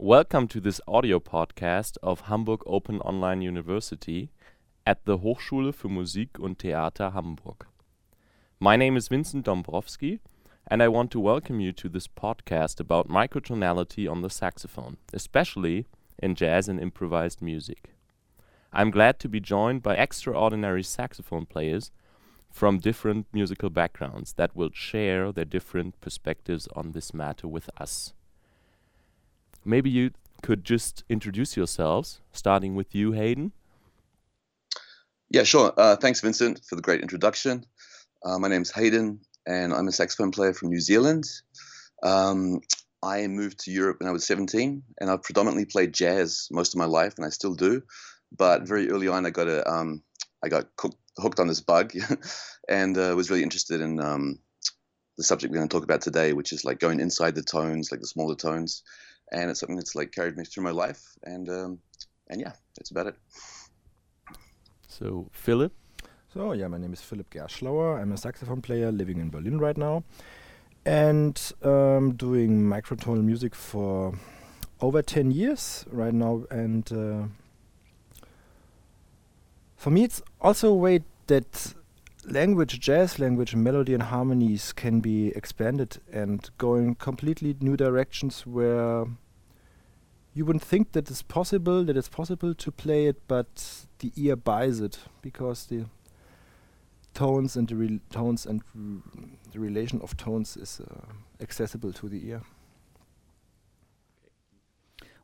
[0.00, 4.30] Welcome to this audio podcast of Hamburg Open Online University
[4.86, 7.66] at the Hochschule für Musik und Theater Hamburg.
[8.60, 10.20] My name is Vincent Dombrowski,
[10.68, 15.86] and I want to welcome you to this podcast about microtonality on the saxophone, especially
[16.22, 17.96] in jazz and improvised music.
[18.72, 21.90] I'm glad to be joined by extraordinary saxophone players
[22.52, 28.14] from different musical backgrounds that will share their different perspectives on this matter with us.
[29.64, 30.10] Maybe you
[30.42, 33.52] could just introduce yourselves, starting with you, Hayden.
[35.30, 35.72] Yeah, sure.
[35.76, 37.64] Uh, thanks, Vincent, for the great introduction.
[38.24, 41.24] Uh, my name's Hayden, and I'm a saxophone player from New Zealand.
[42.02, 42.60] Um,
[43.02, 46.78] I moved to Europe when I was 17, and I've predominantly played jazz most of
[46.78, 47.82] my life, and I still do.
[48.36, 50.02] But very early on, I got a, um,
[50.42, 50.66] I got
[51.18, 51.92] hooked on this bug,
[52.68, 54.38] and uh, was really interested in um,
[55.16, 57.90] the subject we're going to talk about today, which is like going inside the tones,
[57.90, 58.82] like the smaller tones,
[59.32, 61.78] and it's something that's like carried me through my life, and um,
[62.28, 63.14] and yeah, that's about it.
[64.88, 65.72] So Phillip.
[66.32, 68.00] So yeah, my name is Phillip Gerschlauer.
[68.00, 70.04] I'm a saxophone player living in Berlin right now,
[70.84, 74.14] and um, doing microtonal music for
[74.80, 76.44] over 10 years right now.
[76.50, 77.28] And uh,
[79.76, 81.74] for me, it's also a way that
[82.30, 88.46] language, jazz language, melody and harmonies can be expanded and go in completely new directions
[88.46, 89.06] where
[90.34, 94.36] you wouldn't think that it's possible, that it's possible to play it, but the ear
[94.36, 95.86] buys it because the
[97.14, 98.62] tones and the tones and
[99.52, 101.06] the relation of tones is uh,
[101.40, 102.42] accessible to the ear.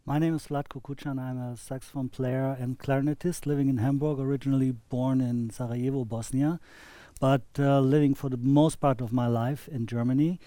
[0.07, 1.19] My name is Vlatko Kucan.
[1.19, 6.61] I'm a saxophone player and clarinetist living in Hamburg, originally born in Sarajevo, Bosnia,
[7.25, 10.39] but uh, living for the most part of my life in Germany.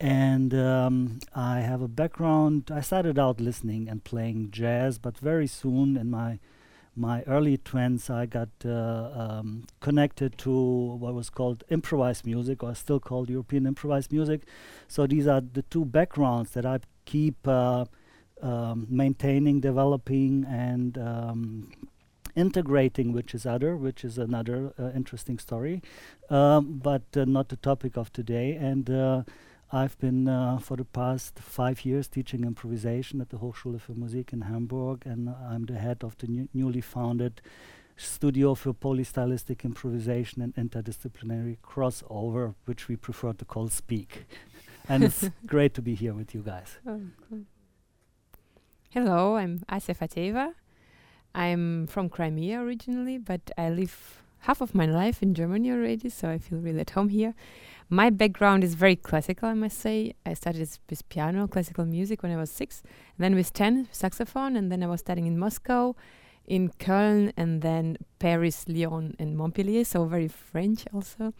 [0.00, 2.70] And um, I have a background.
[2.72, 6.38] I started out listening and playing jazz, but very soon in my
[6.94, 10.52] my early 20s, I got uh, um, connected to
[11.02, 14.40] what was called improvised music, or still called European improvised music.
[14.88, 17.84] So these are the two backgrounds that I keep uh,
[18.40, 21.70] um, maintaining, developing, and um,
[22.34, 25.82] integrating which is other, which is another uh, interesting story,
[26.30, 28.54] um, but uh, not the topic of today.
[28.54, 29.22] And uh,
[29.72, 34.32] I've been uh, for the past five years teaching improvisation at the Hochschule für Musik
[34.32, 37.40] in Hamburg, and I'm the head of the new newly founded
[37.96, 44.26] Studio for Polystylistic Improvisation and Interdisciplinary Crossover, which we prefer to call Speak.
[44.88, 46.78] and it's great to be here with you guys.
[46.86, 47.44] Oh, cool.
[48.90, 50.54] Hello, I'm Asya Fatayeva.
[51.34, 56.28] I'm from Crimea originally, but I live half of my life in Germany already, so
[56.28, 57.34] I feel really at home here.
[57.88, 60.14] My background is very classical, I must say.
[60.26, 62.82] I started with piano, classical music when I was six,
[63.18, 65.94] then with 10, saxophone, and then I was studying in Moscow,
[66.46, 71.34] in Köln, and then Paris, Lyon, and Montpellier, so very French also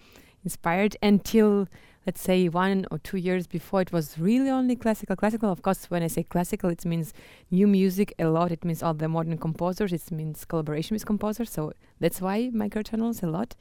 [0.45, 1.69] inspired until
[2.07, 5.17] let's say one or two years before it was really only classical.
[5.17, 7.13] Classical of course when i say classical it means
[7.51, 8.53] new music a lot.
[8.53, 9.93] It means all the modern composers.
[9.93, 11.51] It means collaboration with composers.
[11.51, 13.55] So that's why microtonals a lot.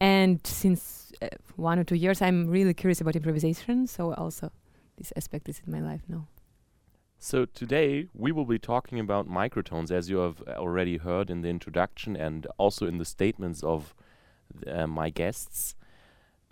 [0.00, 3.86] And since uh, one or two years i'm really curious about improvisation.
[3.86, 4.50] So also
[4.96, 6.26] this aspect is in my life now.
[7.20, 11.48] So today we will be talking about microtones as you have already heard in the
[11.48, 13.92] introduction and also in the statements of
[14.66, 15.74] uh, my guests.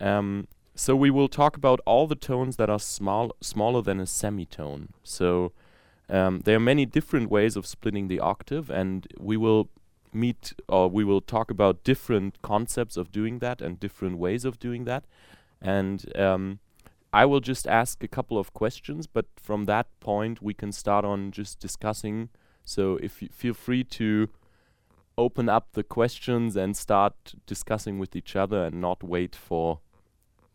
[0.01, 4.05] Um, so we will talk about all the tones that are small, smaller than a
[4.05, 4.89] semitone.
[5.03, 5.51] So
[6.07, 9.69] um, there are many different ways of splitting the octave, and we will
[10.13, 14.59] meet or we will talk about different concepts of doing that and different ways of
[14.59, 15.03] doing that.
[15.59, 16.59] And um,
[17.11, 21.03] I will just ask a couple of questions, but from that point we can start
[21.03, 22.29] on just discussing.
[22.63, 24.29] So if you feel free to
[25.17, 29.79] open up the questions and start discussing with each other and not wait for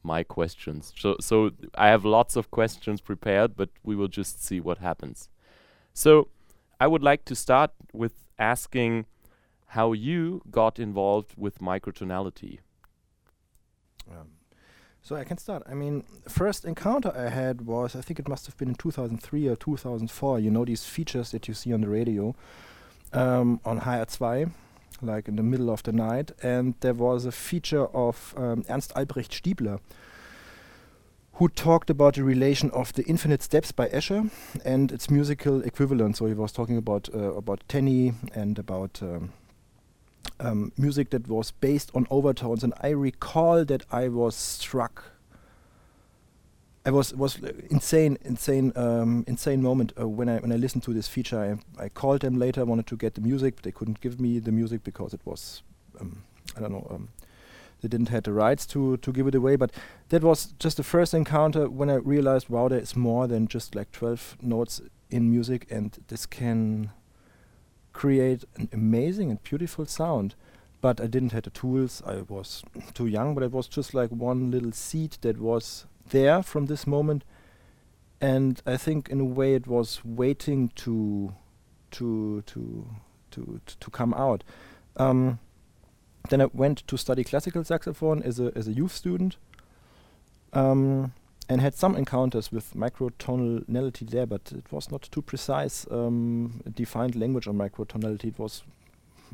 [0.03, 0.93] my questions.
[0.97, 5.29] So, so I have lots of questions prepared, but we will just see what happens.
[5.95, 6.29] So,
[6.81, 9.07] I would like to start with asking
[9.67, 12.59] how you got involved with microtonality.
[14.11, 14.29] Um,
[15.01, 15.63] so I can start.
[15.69, 19.49] I mean, first encounter I had was I think it must have been in 2003
[19.49, 20.41] or 2004.
[20.41, 22.35] You know these features that you see on the radio
[23.13, 24.51] um, on HR2
[25.03, 29.31] like in the middle of the night, and there was a feature of um, Ernstalbrecht
[29.31, 29.81] Stiebler,
[31.35, 34.31] who talked about the relation of the Infinite Steps by Escher
[34.65, 36.17] and its musical equivalent.
[36.17, 39.33] So he was talking about uh, about Tenney and about um,
[40.41, 42.63] um, music that was based on overtones.
[42.63, 45.05] And I recall that I was struck
[46.85, 47.39] I was was
[47.71, 51.59] insane, insane, um, insane moment uh, when I when I listened to this feature.
[51.79, 54.41] I, I called them later, wanted to get the music, but they couldn't give me
[54.41, 55.63] the music because it was,
[56.01, 56.25] um,
[56.57, 57.09] I don't know, um,
[57.81, 59.55] they didn't have the rights to to give it away.
[59.55, 59.71] But
[60.09, 63.77] that was just the first encounter when I realized, wow, there is more than just
[63.77, 66.91] like 12 notes in music, and this can
[67.93, 70.35] create an amazing and beautiful sound.
[70.81, 72.03] But I didn't have the tools.
[72.05, 73.35] I was too young.
[73.35, 77.25] But it was just like one little seed that was there from this moment,
[78.21, 81.35] and I think in a way it was waiting to
[81.93, 82.87] to to
[83.31, 84.45] to to, come out.
[84.97, 85.39] Um,
[86.29, 89.37] then I went to study classical saxophone as a as a youth student,
[90.53, 91.13] um,
[91.49, 95.87] and had some encounters with microtonality there, but it was not too precise.
[95.91, 98.27] Um, defined language on microtonality.
[98.27, 98.63] It was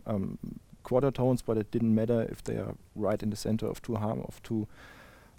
[0.06, 0.38] um,
[0.82, 3.96] quarter tones, but it didn't matter if they are right in the center of two
[3.96, 4.66] harm of two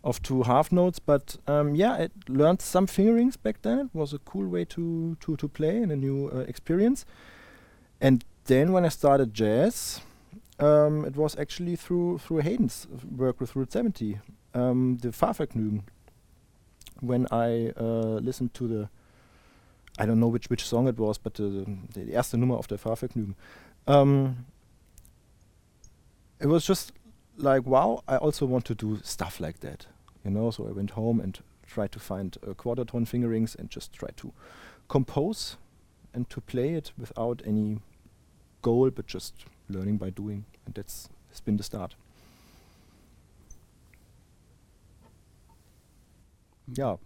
[0.04, 1.00] of two half notes.
[1.00, 3.80] But um, yeah, I learned some fingerings back then.
[3.80, 7.06] It was a cool way to to to play and a new uh, experience.
[8.02, 10.02] And then when I started jazz,
[10.60, 14.20] um, it was actually through through Hayden's work with Root 70,
[14.54, 15.84] um, the Fahrvergnügen.
[17.02, 18.90] When I uh, listened to the,
[19.98, 22.78] I don't know which which song it was, but the, the erste Nummer of the
[22.78, 23.36] Fahrvergnügen.
[23.88, 24.46] Um,
[26.40, 26.94] it was just
[27.40, 29.88] like, wow, I also want to do stuff like that,
[30.24, 30.52] you know.
[30.52, 34.10] So I went home and tried to find uh, quarter tone fingerings and just try
[34.18, 34.34] to
[34.88, 35.58] compose
[36.14, 37.80] and to play it without any
[38.62, 41.96] goal, but just learning by doing, and that's has been the start.
[46.74, 46.98] Yeah,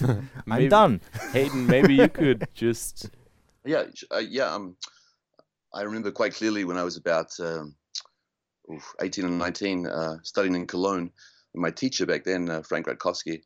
[0.50, 1.00] I'm done.
[1.32, 3.10] Hayden, maybe you could just.
[3.64, 4.54] Yeah, uh, yeah.
[4.54, 4.76] Um,
[5.74, 7.74] I remember quite clearly when I was about um,
[8.72, 11.10] oof, 18 and 19, uh, studying in Cologne.
[11.54, 13.42] My teacher back then, uh, Frank Gratkowski,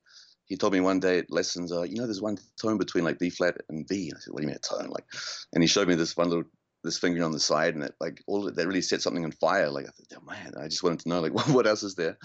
[0.46, 3.18] he told me one day at lessons, uh, you know, there's one tone between like
[3.18, 4.08] B flat and B.
[4.08, 4.90] And I said, what do you mean a tone?
[4.90, 5.06] Like,
[5.54, 6.44] and he showed me this one little
[6.84, 9.70] this finger on the side, and it like all that really set something on fire.
[9.70, 12.16] Like I thought, oh, man, I just wanted to know like what else is there.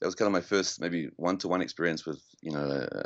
[0.00, 3.04] That was kind of my first maybe one to one experience with you know a,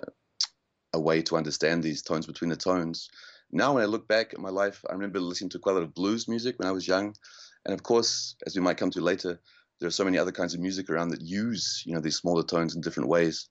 [0.94, 3.08] a way to understand these tones between the tones.
[3.52, 5.84] Now when I look back at my life, I remember listening to quite a lot
[5.84, 7.14] of blues music when I was young,
[7.64, 9.40] and of course, as we might come to later,
[9.78, 12.42] there are so many other kinds of music around that use you know these smaller
[12.42, 13.48] tones in different ways.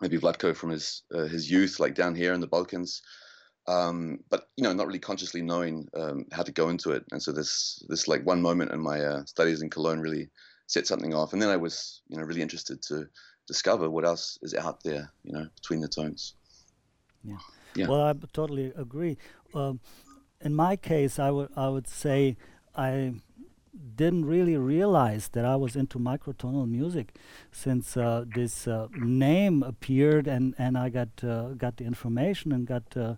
[0.00, 3.02] Maybe Vlatko from his uh, his youth, like down here in the Balkans,
[3.68, 7.04] um, but you know, not really consciously knowing um, how to go into it.
[7.10, 10.28] And so this this like one moment in my uh, studies in Cologne really
[10.66, 13.08] set something off, and then I was you know really interested to
[13.46, 16.34] discover what else is out there, you know, between the tones.
[17.24, 17.36] Yeah.
[17.74, 17.88] yeah.
[17.88, 19.18] Well, I totally agree.
[19.54, 19.80] Um,
[20.40, 22.36] in my case, I would I would say
[22.74, 23.14] I
[23.96, 27.14] didn't really realize that I was into microtonal music
[27.50, 32.66] since uh, this uh, name appeared and, and I got uh, got the information and
[32.66, 33.14] got uh,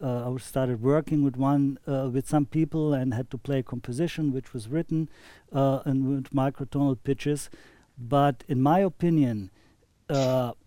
[0.00, 4.32] uh, I started working with one with some people and had to play a composition
[4.32, 5.08] which was written
[5.52, 7.50] and with microtonal pitches.
[7.96, 9.50] But in my opinion,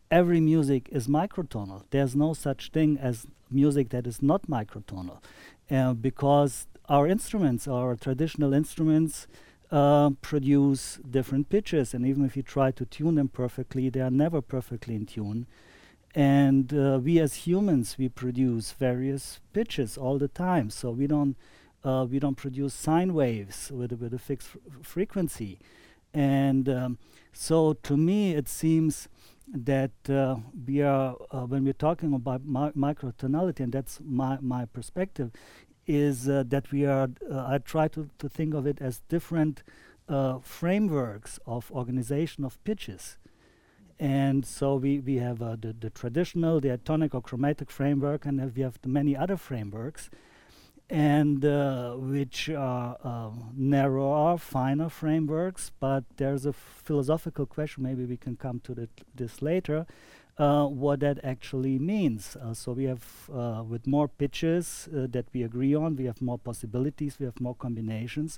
[0.09, 1.83] every music is microtonal.
[1.89, 5.19] There's no such thing as music that is not microtonal,
[5.69, 9.27] uh, because our instruments, our traditional instruments,
[9.71, 14.11] uh, produce different pitches, and even if you try to tune them perfectly, they are
[14.11, 15.47] never perfectly in tune.
[16.13, 20.69] And uh, we as humans, we produce various pitches all the time.
[20.69, 21.35] So we don't
[21.83, 25.59] uh, we don't produce sine waves with with a fixed fr frequency.
[26.13, 26.97] And um,
[27.33, 29.09] so to me, it seems
[29.53, 34.65] that uh, we are uh, when we're talking about mi microtonality, and that's my my
[34.65, 35.31] perspective,
[35.87, 37.09] is uh, that we are.
[37.29, 39.63] Uh, I try to to think of it as different
[40.43, 43.17] frameworks of organization of pitches.
[43.99, 48.53] And so we, we have uh, the, the traditional, the atonic or chromatic framework, and
[48.55, 50.09] we have the many other frameworks,
[50.89, 55.71] and uh, which are uh, narrower, finer frameworks.
[55.79, 57.83] But there's a philosophical question.
[57.83, 59.85] Maybe we can come to this later.
[60.37, 62.35] Uh, what that actually means.
[62.35, 66.37] Uh, so we have, uh, with more pitches that we agree on, we have more
[66.37, 68.37] possibilities, we have more combinations,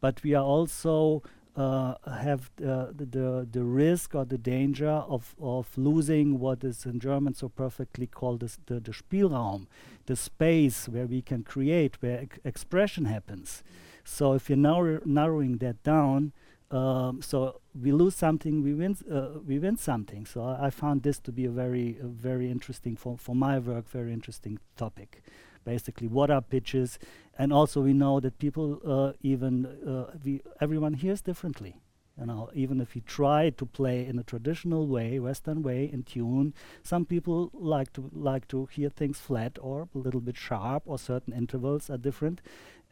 [0.00, 1.22] but we are also
[1.56, 6.84] uh, have uh, the, the, the risk or the danger of of losing what is
[6.84, 9.66] in German so perfectly called the the Spielraum,
[10.06, 13.62] the space where we can create, where expression happens.
[14.04, 16.32] So if you're narrow narrowing that down,
[16.70, 20.26] um, so we lose something, we win, uh, we win something.
[20.26, 23.88] So I, I, found this to be a very, very interesting for for my work,
[23.88, 25.22] very interesting topic
[25.64, 26.96] basically what are pitches
[27.36, 31.74] and also we know that people uh, even uh, we everyone hears differently
[32.18, 36.02] You know, even if you try to play in a traditional way, Western way, in
[36.02, 40.84] tune, some people like to like to hear things flat or a little bit sharp,
[40.86, 42.40] or certain intervals are different.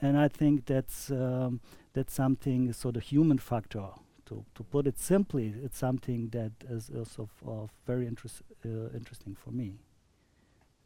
[0.04, 1.61] And I think that's um,
[1.94, 2.73] that's something.
[2.73, 3.87] So the human factor,
[4.26, 8.99] to to put it simply, it's something that is, also of, of very interest, uh,
[8.99, 9.68] interesting for me,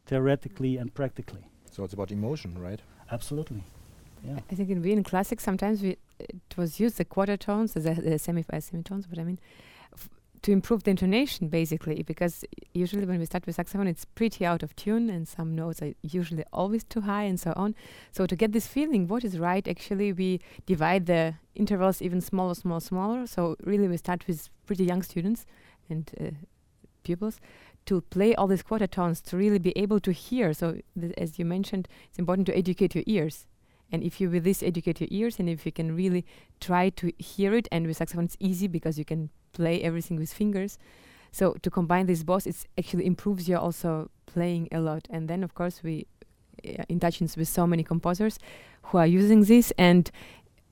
[0.06, 1.44] theoretically and practically.
[1.70, 2.80] So it's about emotion, right?
[3.10, 3.62] Absolutely.
[4.24, 4.38] Yeah.
[4.50, 8.18] I think in Wien classic sometimes we it was used the quarter tones, the, the
[8.18, 9.67] semi uh, semitones, but I mean f-
[10.48, 14.62] to improve the intonation basically because usually when we start with saxophone it's pretty out
[14.62, 17.74] of tune and some notes are usually always too high and so on.
[18.12, 22.54] So to get this feeling what is right actually we divide the intervals even smaller,
[22.54, 23.26] smaller, smaller.
[23.26, 25.44] So really we start with pretty young students
[25.90, 26.30] and uh,
[27.02, 27.40] pupils
[27.84, 30.54] to play all these quarter tones to really be able to hear.
[30.54, 30.78] So
[31.18, 33.46] as you mentioned, it's important to educate your ears
[33.92, 36.24] and if you with this educate your ears and if you can really
[36.58, 40.32] try to hear it and with saxophone it's easy because you can play everything with
[40.32, 40.78] fingers.
[41.38, 43.90] So to combine this both it actually improves your also
[44.34, 45.02] playing a lot.
[45.10, 46.06] And then of course we
[46.64, 48.38] uh, in touch with so many composers
[48.86, 49.72] who are using this.
[49.76, 50.10] And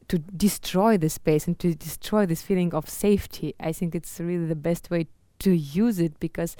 [0.08, 4.46] to destroy the space and to destroy this feeling of safety i think it's really
[4.46, 5.04] the best way
[5.40, 6.56] to use it because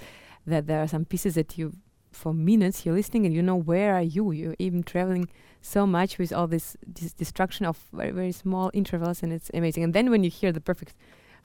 [0.47, 1.73] that there are some pieces that you
[2.17, 4.33] for minutes you're listening and you know where are you?
[4.33, 5.29] You're even traveling
[5.61, 9.85] so much with all this, this destruction of very, very small intervals and it's amazing.
[9.85, 10.95] And then when you hear the perfect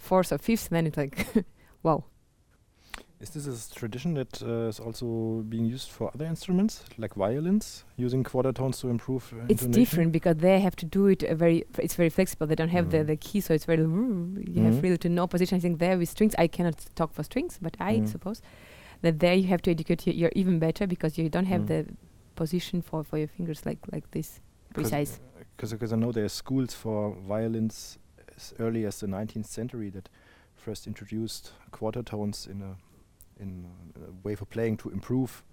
[0.02, 1.16] fourth or fifth then it's like
[1.84, 2.04] wow
[3.22, 5.06] Is this a tradition that uh, is also
[5.48, 9.24] being used for other instruments, like violins, using quarter tones to improve?
[9.34, 12.48] Uh, it's different because they have to do it a very f- it's very flexible
[12.48, 13.08] they don't have the, Mm.
[13.12, 13.84] the key so it's very
[14.56, 14.84] you have Mhm.
[14.84, 17.74] really to know position i think there with strings i cannot talk for strings but
[17.92, 18.08] i Mm.
[18.08, 18.42] suppose
[19.04, 21.68] that there you have to educate your ear even better because you don't have Mm.
[21.74, 21.80] the
[22.42, 24.42] position for, for your fingers like like this
[24.74, 25.20] precise
[25.58, 27.00] Because I know there are schools for
[27.36, 28.00] violins
[28.42, 30.10] as early as the 19th century that
[30.56, 32.76] first introduced quarter tones in a
[33.42, 35.44] in a way for playing to improve.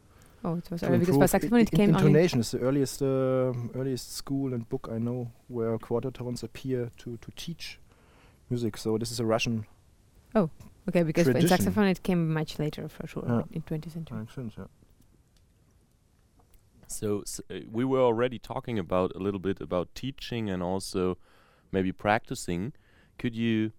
[0.45, 2.59] oh it was to early because for improve saxophone i- it came intonation is the
[2.61, 7.79] earliest uh, earliest school and book I know where quarter tones appear to to teach
[8.51, 8.77] music.
[8.77, 9.65] So this is a Russian
[10.35, 10.51] Oh,
[10.89, 13.43] okay because for in saxophone it came much later for sure Yeah.
[13.57, 14.53] in 20th century accent.
[14.59, 14.67] Yeah.
[16.87, 21.17] So s- uh, we were already talking about a little bit about teaching and also
[21.73, 22.73] maybe practicing.
[23.19, 23.73] Could you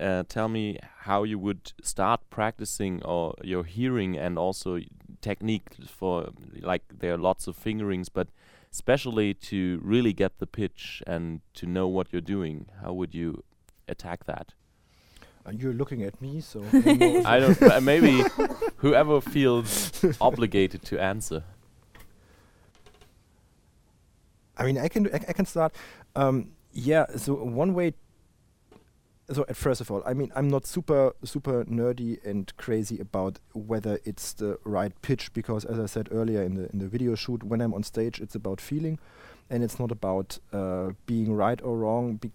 [0.00, 4.80] uh, tell me how you would start practicing or your hearing and also
[5.20, 8.28] technique for like there are lots of fingerings, but
[8.72, 12.66] especially to really get the pitch and to know what you're doing.
[12.82, 13.44] How would you
[13.88, 14.54] attack that?
[15.46, 17.62] Uh, you're looking at me, so I don't know if I don't.
[17.62, 18.24] uh, maybe
[18.76, 21.44] whoever feels obligated to answer.
[24.56, 25.74] I mean, I can I, I can start.
[26.16, 27.06] Um, yeah.
[27.16, 27.94] So one way.
[29.30, 33.38] So at first of all, I mean, I'm not super super nerdy and crazy about
[33.54, 37.14] whether it's the right pitch because, as I said earlier in the in the video
[37.14, 38.98] shoot, when I'm on stage, it's about feeling,
[39.48, 42.16] and it's not about uh, being right or wrong.
[42.16, 42.32] Be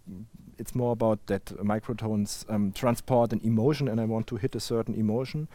[0.58, 4.60] it's more about that microtones um, transport an emotion, and I want to hit a
[4.60, 5.48] certain emotion.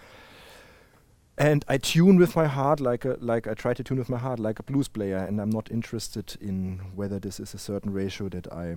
[1.37, 4.19] And I tune with my heart like a like I try to tune with my
[4.19, 7.93] heart like a blues player, and I'm not interested in whether this is a certain
[7.93, 8.77] ratio that I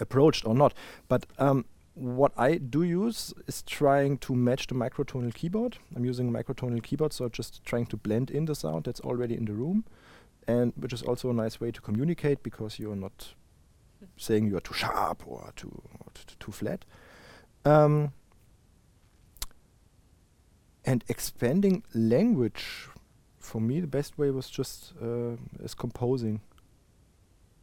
[0.00, 0.74] approached or not.
[1.06, 5.78] But um, what I do use is trying to match the microtonal keyboard.
[5.94, 9.36] I'm using a microtonal keyboard, so just trying to blend in the sound that's already
[9.36, 9.84] in the room,
[10.48, 13.34] and which is also a nice way to communicate because you're not
[14.16, 16.06] saying you are too sharp or too or
[16.40, 16.84] too flat.
[17.64, 18.12] Um,
[20.84, 22.88] and expanding language
[23.44, 26.40] for me the best way was just uh, is composing.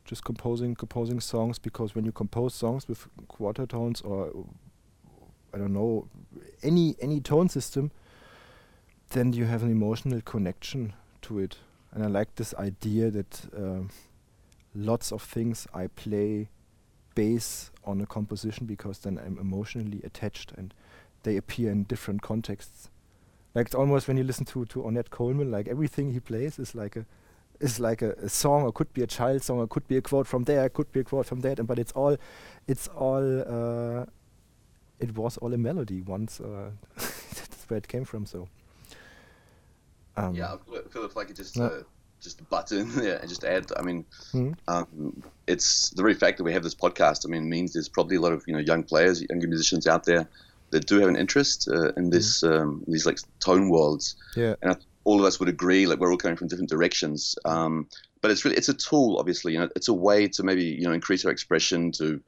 [0.06, 4.32] Just composing composing songs because when you compose songs with quarter tones or uh,
[5.54, 6.08] i don't know
[6.64, 7.92] any any tone system
[9.12, 11.58] then you have an emotional connection to it.
[11.94, 13.90] And i like this idea that um,
[14.76, 16.50] lots of things i play
[17.16, 20.74] base on a composition because then i'm emotionally attached and
[21.24, 22.90] they appear in different contexts
[23.54, 26.74] like it's almost when you listen to to Ornette Coleman, like everything he plays is
[26.76, 27.06] like a
[27.60, 30.02] is like a, a song, or could be a child song, or could be a
[30.02, 32.18] quote from there, could be a quote from that, and but it's all,
[32.68, 34.06] it's all, uh,
[35.00, 36.40] it was all a melody once.
[36.40, 38.26] Uh, that's where it came from.
[38.26, 38.48] So.
[40.18, 40.56] Um, yeah,
[40.90, 41.66] feel if I could just Yeah.
[41.66, 41.84] uh,
[42.20, 43.72] just butt in there and just add.
[43.78, 44.56] I mean, Mhm.
[44.68, 47.26] um, it's the very fact that we have this podcast.
[47.26, 50.04] I mean, means there's probably a lot of you know young players, younger musicians out
[50.04, 50.28] there
[50.72, 54.16] that do have an interest uh, in this um, these like tone worlds.
[54.36, 54.56] Yeah.
[54.62, 57.36] and I, all of us would agree like we're all coming from different directions.
[57.46, 57.88] Um,
[58.22, 59.54] but it's really it's a tool, obviously.
[59.54, 62.22] You know, it's a way to maybe you know increase our expression to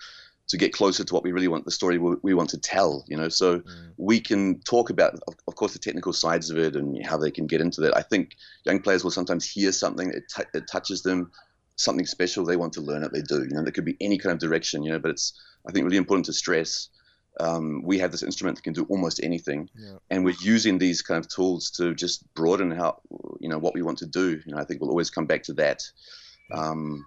[0.47, 3.05] to get closer to what we really want the story we, we want to tell
[3.07, 3.93] you know so mm.
[3.97, 7.47] we can talk about of, course the technical sides of it and how they can
[7.47, 8.35] get into that i think
[8.65, 11.31] young players will sometimes hear something it, t- it touches them
[11.75, 14.17] something special they want to learn it they do you know there could be any
[14.17, 15.33] kind of direction you know but it's
[15.67, 16.89] i think really important to stress
[17.39, 19.69] um, we have this instrument that can do almost anything.
[19.75, 19.97] Yeah.
[20.09, 23.01] and we're using these kind of tools to just broaden how
[23.39, 24.41] you know what we want to do.
[24.45, 25.83] You know i think we'll always come back to that
[26.51, 27.05] um,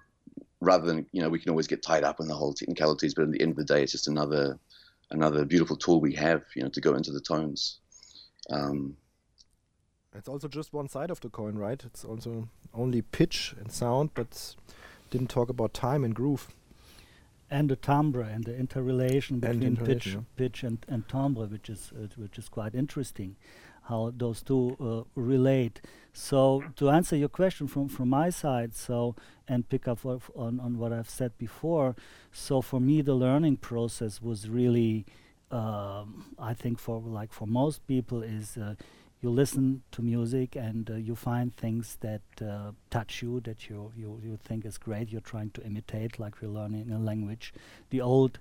[0.61, 3.23] rather than you know we can always get tied up in the whole technicalities but
[3.23, 4.59] at the end of the day it's just another
[5.11, 7.79] another beautiful tool we have you know to go into the tones.
[8.51, 8.97] Um,
[10.15, 11.83] it's also just one side of the coin right?
[11.85, 14.57] It's also only pitch and sound but
[15.11, 16.49] didn't talk about time and groove
[17.51, 20.21] and the timbre and the interrelation between interrelation, pitch, yeah.
[20.37, 23.37] pitch and, and timbre, which is uh, which is quite interesting,
[23.85, 25.81] how those two uh, relate.
[26.13, 29.15] So to answer your question from from my side, so
[29.47, 31.95] and pick up on on what I've said before.
[32.33, 35.07] So for me, the learning process was really,
[35.51, 38.57] um, I think for like for most people is.
[38.57, 38.75] Uh,
[39.23, 43.93] you listen to music and uh, you find things that uh, touch you that you,
[43.97, 47.53] you you think is great you're trying to imitate like we're learning a language
[47.91, 48.39] the old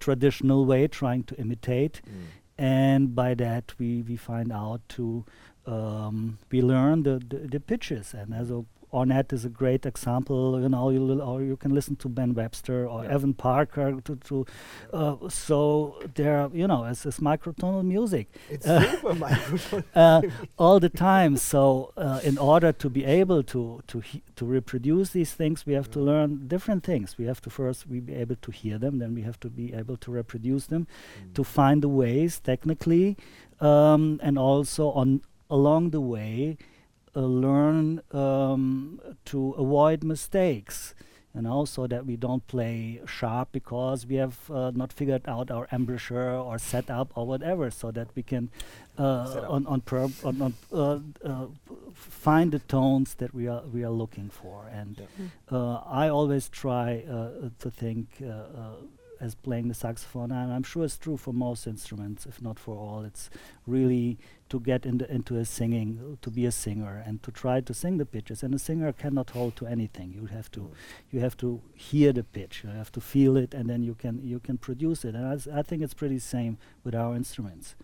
[0.00, 2.24] traditional way trying to imitate mm.
[2.58, 5.24] and by that we we find out to
[5.66, 10.60] um, we learn the, the, the pitches and as a Ornette is a great example.
[10.60, 13.10] You know, you or you can listen to Ben Webster or yeah.
[13.10, 14.00] Evan Parker.
[14.00, 14.46] To, to
[14.92, 18.28] uh, so there, you know, it's, it's microtonal music.
[18.48, 19.84] It's uh, super microtonal.
[19.94, 20.22] uh,
[20.58, 21.36] all the time.
[21.36, 24.02] So uh, in order to be able to to
[24.36, 25.94] to reproduce these things, we have yeah.
[25.94, 27.18] to learn different things.
[27.18, 29.74] We have to first we be able to hear them, then we have to be
[29.74, 31.34] able to reproduce them, mm.
[31.34, 33.16] to find the ways technically,
[33.60, 36.56] um, and also on along the way
[37.20, 40.94] learn um, to avoid mistakes
[41.36, 45.50] you know, so that we don't play sharp because we have uh, not figured out
[45.50, 48.48] our embouchure or setup or whatever, so that we can
[48.98, 49.82] uh, on on,
[50.24, 51.46] on, on uh, uh,
[51.92, 54.66] find the tones that we are we are looking for.
[54.72, 55.26] And yeah.
[55.50, 57.02] Uh, I always try
[57.58, 58.22] to think
[59.20, 62.76] as playing the saxophone, and I'm sure it's true for most instruments, if not for
[62.76, 63.02] all.
[63.04, 63.30] It's
[63.66, 67.74] really to get into into a singing, to be a singer, and to try to
[67.74, 68.42] sing the pitches.
[68.42, 70.12] And a singer cannot hold to anything.
[70.12, 70.70] You have to,
[71.10, 72.62] you have to hear the pitch.
[72.64, 75.14] You have to feel it, and then you can you can produce it.
[75.14, 77.74] And I, think it's pretty same with our instruments.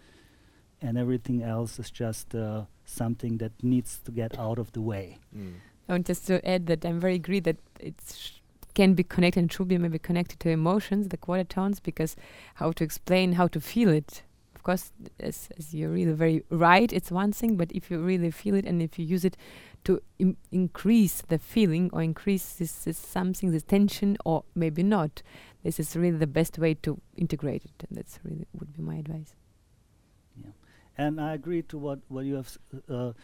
[0.80, 5.18] And everything else is just uh, something that needs to get out of the way.
[5.36, 5.54] Mm.
[5.88, 8.40] And just to add that I'm very agree that it's
[8.74, 12.16] can be connected and should be maybe connected to emotions, the quarter tones, because
[12.54, 14.22] how to explain, how to feel it.
[14.62, 18.30] Of course, as, as you're really very right, it's one thing, but if you really
[18.30, 19.36] feel it and if you use it
[19.82, 25.20] to Im increase the feeling or increase this, this something, the tension, or maybe not,
[25.64, 28.94] this is really the best way to integrate it, and that's really would be my
[28.94, 29.34] advice.
[30.36, 30.52] Yeah,
[30.96, 32.56] and I agree to what what you have.
[32.88, 33.14] Uh,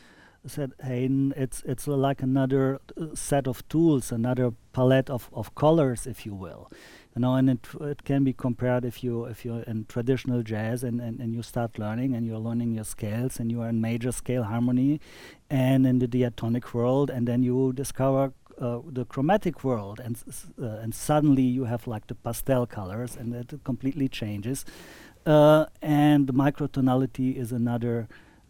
[0.46, 6.07] said Hayden, it's it's like another uh, set of tools, another palette of, of colors,
[6.07, 6.70] if you will.
[7.18, 10.85] You know, and it it can be compared if you if you're in traditional jazz
[10.85, 13.81] and, and, and you start learning and you're learning your scales and you are in
[13.81, 15.00] major scale harmony
[15.50, 20.22] and in the diatonic world and then you discover uh, the chromatic world and
[20.62, 24.64] uh, and suddenly you have like the pastel colors and it completely changes.
[25.26, 28.07] Uh, and the microtonality is another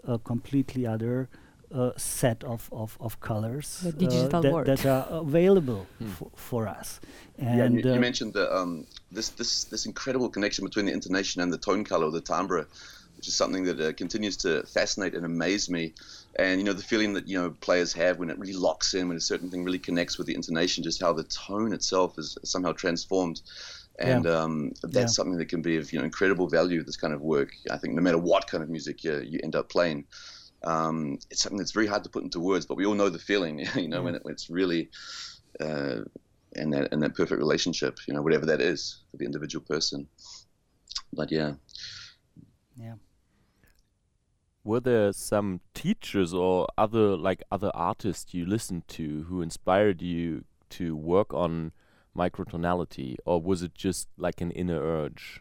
[0.06, 1.30] uh, completely other
[1.74, 6.10] uh, set of, of, of colors uh, that, that, are available hmm.
[6.34, 7.00] for us.
[7.38, 10.92] And yeah, you, you uh, mentioned the, um, this, this, this incredible connection between the
[10.92, 12.66] intonation and the tone color, the timbre,
[13.16, 15.92] which is something that uh, continues to fascinate and amaze me.
[16.36, 19.08] And you know the feeling that you know players have when it really locks in,
[19.08, 22.38] when a certain thing really connects with the intonation, just how the tone itself is
[22.44, 23.40] somehow transformed
[23.98, 24.30] and yeah.
[24.30, 25.06] um, that's yeah.
[25.06, 26.82] something that can be of you know incredible value.
[26.82, 29.56] This kind of work, I think, no matter what kind of music you, you end
[29.56, 30.04] up playing,
[30.64, 33.18] um, it's something that's very hard to put into words, but we all know the
[33.18, 34.04] feeling, you know, mm.
[34.04, 34.90] when, it, when, it's really
[35.60, 36.00] uh,
[36.52, 40.08] in that in that perfect relationship, you know, whatever that is for the individual person.
[41.12, 41.54] But yeah,
[42.76, 42.94] yeah.
[44.64, 50.44] Were there some teachers or other like other artists you listened to who inspired you
[50.70, 51.72] to work on
[52.16, 55.40] microtonality, or was it just like an inner urge?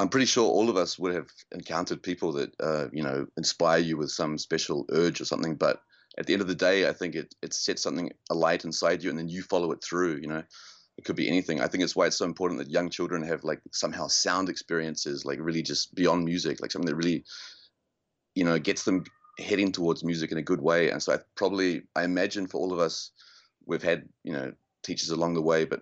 [0.00, 3.78] I'm pretty sure all of us would have encountered people that uh, you know inspire
[3.78, 5.54] you with some special urge or something.
[5.54, 5.80] But
[6.18, 9.10] at the end of the day, I think it it sets something alight inside you,
[9.10, 10.16] and then you follow it through.
[10.16, 10.42] You know,
[10.96, 11.60] it could be anything.
[11.60, 15.24] I think it's why it's so important that young children have like somehow sound experiences,
[15.24, 17.24] like really just beyond music, like something that really,
[18.34, 19.04] you know, gets them
[19.38, 20.90] heading towards music in a good way.
[20.90, 23.10] And so I probably I imagine for all of us,
[23.66, 24.52] we've had you know
[24.82, 25.80] teachers along the way, but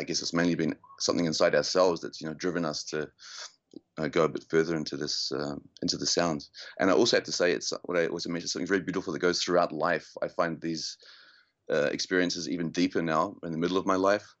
[0.00, 3.08] I guess it's mainly been something inside ourselves that's you know driven us to
[3.98, 6.48] uh, go a bit further into this um, into the sound.
[6.78, 9.18] And I also have to say, it's what I also mentioned something very beautiful that
[9.18, 10.08] goes throughout life.
[10.22, 10.96] I find these
[11.70, 14.34] uh, experiences even deeper now in the middle of my life,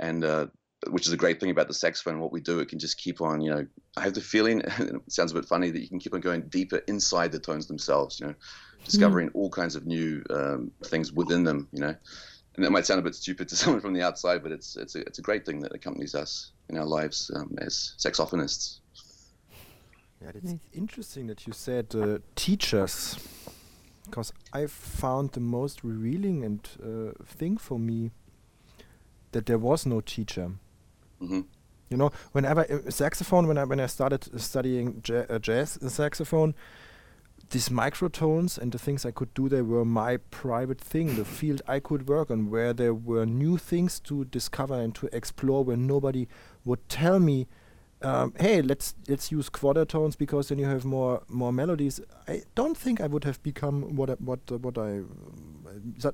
[0.00, 0.46] and uh,
[0.90, 2.18] which is a great thing about the saxophone.
[2.18, 3.40] What we do, it can just keep on.
[3.40, 4.60] You know, I have the feeling.
[4.78, 7.68] it sounds a bit funny that you can keep on going deeper inside the tones
[7.68, 8.18] themselves.
[8.18, 8.34] You know,
[8.84, 9.34] discovering mm.
[9.34, 11.68] all kinds of new um, things within them.
[11.72, 11.94] You know,
[12.56, 14.94] and that might sound a bit stupid to someone from the outside, but it's it's
[14.94, 18.78] a it's a great thing that accompanies us in our lives um, as saxophonists.
[20.22, 20.60] Yeah, it's nice.
[20.72, 23.18] interesting that you said uh, teachers,
[24.06, 28.10] because I found the most revealing and uh, thing for me
[29.32, 30.52] that there was no teacher.
[31.20, 31.40] Mm-hmm.
[31.90, 36.54] You know, whenever uh, saxophone, when I when I started studying ja- uh, jazz saxophone,
[37.54, 41.62] these microtones and the things I could do, they were my private thing, the field
[41.68, 45.76] I could work on, where there were new things to discover and to explore, where
[45.76, 46.26] nobody
[46.64, 47.46] would tell me
[48.02, 52.00] um, hey, let's let's use quarter tones because then you have more more melodies.
[52.28, 54.98] I don't think I would have become what I, what uh, what I
[56.04, 56.10] uh,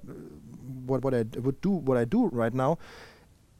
[0.86, 2.78] what what I would do what I do right now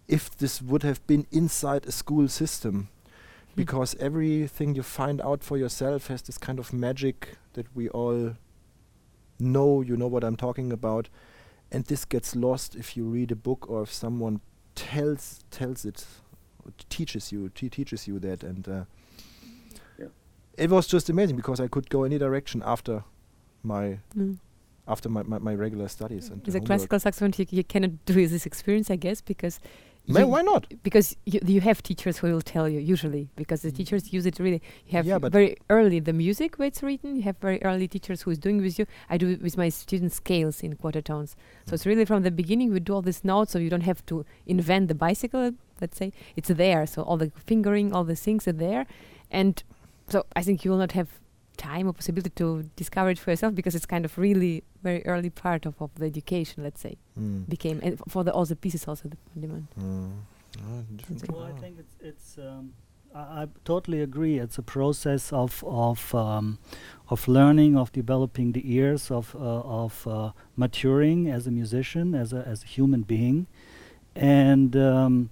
[0.07, 2.75] if this would have been inside a school system.
[2.85, 3.57] Mm.
[3.57, 8.35] Because everything you find out for yourself has this kind of magic that we all
[9.39, 11.09] know, you know what I'm talking about,
[11.73, 14.41] and this gets lost if you read a book or if someone
[14.75, 16.07] tells tells it
[16.89, 18.85] teaches you teaches you that and uh,
[19.99, 20.07] yeah.
[20.57, 23.05] it was just amazing because I could go any direction after
[23.63, 24.39] my mm.
[24.87, 28.27] after my, my, my, regular studies and as a classical saxophone you, you cannot do
[28.27, 29.61] this experience I guess because
[30.07, 30.67] why not?
[30.83, 33.77] Because you, you have teachers who will tell you usually because the mm.
[33.77, 34.63] teachers use it really.
[34.87, 37.17] You have yeah, very early the music where it's written.
[37.17, 38.87] You have very early teachers who is doing with you.
[39.09, 41.37] I do with my students scales in quarter tones.
[41.67, 44.05] So it's really from the beginning we do all these notes, so you don't have
[44.07, 48.47] to invent the bicycle let's say it's there so all the fingering all the things
[48.47, 48.87] are there
[49.31, 49.63] and
[50.09, 51.09] so i think you will not have
[51.69, 52.49] time or possibility to
[52.83, 56.07] discover it for yourself because it's kind of really very early part of, of the
[56.07, 57.49] education let's say mm.
[57.49, 60.11] became and for the all the pieces also the demand mm.
[60.67, 60.85] oh,
[61.29, 62.73] well, i think it's it's um,
[63.15, 64.39] I, I, totally agree.
[64.39, 66.59] It's a process of of um,
[67.09, 72.33] of learning, of developing the ears, of uh, of uh, maturing as a musician, as
[72.33, 73.49] a as a human being,
[74.15, 75.31] and um,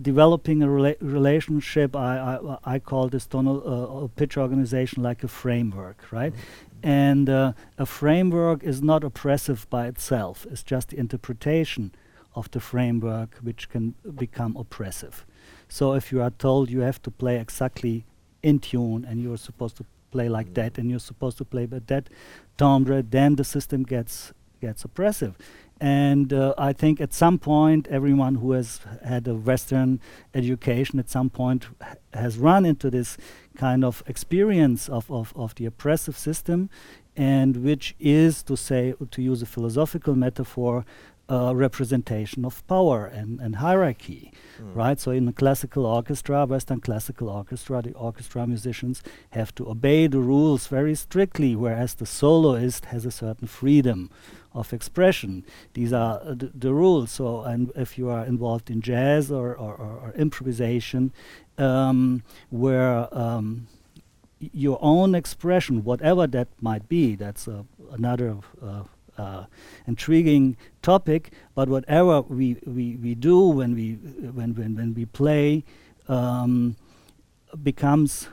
[0.00, 5.28] developing a rela relationship, I, I, I call this tonal uh, pitch organization like a
[5.28, 6.32] framework, right?
[6.32, 6.70] Mm -hmm.
[7.10, 10.46] And uh, a framework is not oppressive by itself.
[10.50, 11.92] It's just the interpretation
[12.32, 15.26] of the framework which can become oppressive.
[15.68, 18.04] So if you are told you have to play exactly
[18.42, 20.62] in tune and you're supposed to play like mm -hmm.
[20.62, 22.08] that and you're supposed to play with that
[22.56, 25.32] timbre, then the system gets gets oppressive.
[25.80, 29.98] And uh, I think at some point, everyone who has had a Western
[30.34, 31.68] education at some point
[32.12, 33.16] has run into this
[33.56, 36.68] kind of experience of, of, of the oppressive system,
[37.16, 40.84] and which is, to say, to use a philosophical metaphor,
[41.30, 44.74] uh, representation of power and, and hierarchy, mm.
[44.74, 44.98] right?
[44.98, 50.18] So in a classical orchestra, Western classical orchestra, the orchestra musicians have to obey the
[50.18, 54.10] rules very strictly, whereas the soloist has a certain freedom
[54.52, 55.44] of expression.
[55.74, 57.12] These are uh, the rules.
[57.12, 61.12] So, and if you are involved in jazz or, or, or, or improvisation,
[61.58, 63.68] um, where um,
[64.40, 68.38] your own expression, whatever that might be, that's uh, another
[69.20, 69.44] uh,
[69.86, 71.32] intriguing topic.
[71.54, 73.94] But whatever we, we, we do when we
[74.32, 75.64] when when when we play
[76.08, 76.76] um,
[77.62, 78.28] becomes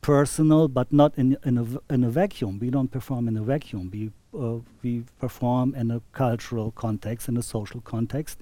[0.00, 2.58] personal, but not in in a, in a vacuum.
[2.58, 3.90] We don't perform in a vacuum.
[3.92, 4.10] We
[4.82, 8.38] we perform in a cultural context, in a social context,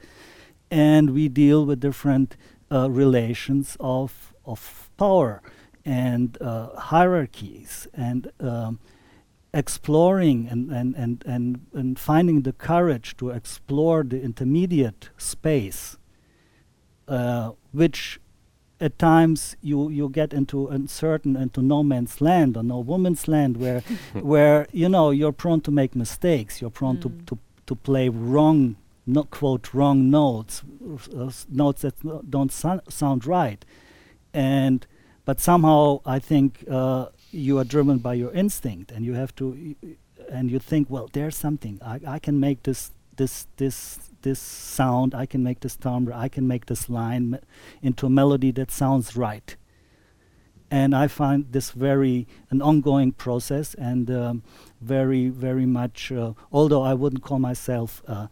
[0.71, 2.37] and we deal with different
[2.71, 5.43] uh, relations of of power
[5.85, 8.79] and uh, hierarchies and um,
[9.55, 15.97] exploring and, and, and, and, and finding the courage to explore the intermediate space,
[17.09, 18.19] uh, which
[18.83, 23.57] at times you you get into uncertain into no man's land or no woman's land
[23.57, 23.83] where
[24.33, 26.61] where you know you're prone to make mistakes.
[26.61, 27.03] You're prone mm.
[27.03, 30.63] to, to to play wrong not quote wrong notes
[31.17, 31.95] uh, notes that
[32.31, 33.65] don't so sound right.
[34.35, 34.87] And
[35.25, 39.77] but somehow i think uh, you are driven by your instinct and you have to
[40.31, 41.79] and you think well there's something.
[41.83, 46.29] I, I can make this this this this sound, I can make this timbre, I
[46.29, 47.39] can make this line
[47.83, 49.57] into a melody that sounds right.
[50.71, 54.43] And I find this very an ongoing process and um,
[54.81, 56.11] very very much.
[56.11, 58.29] Uh, although I wouldn't call myself uh,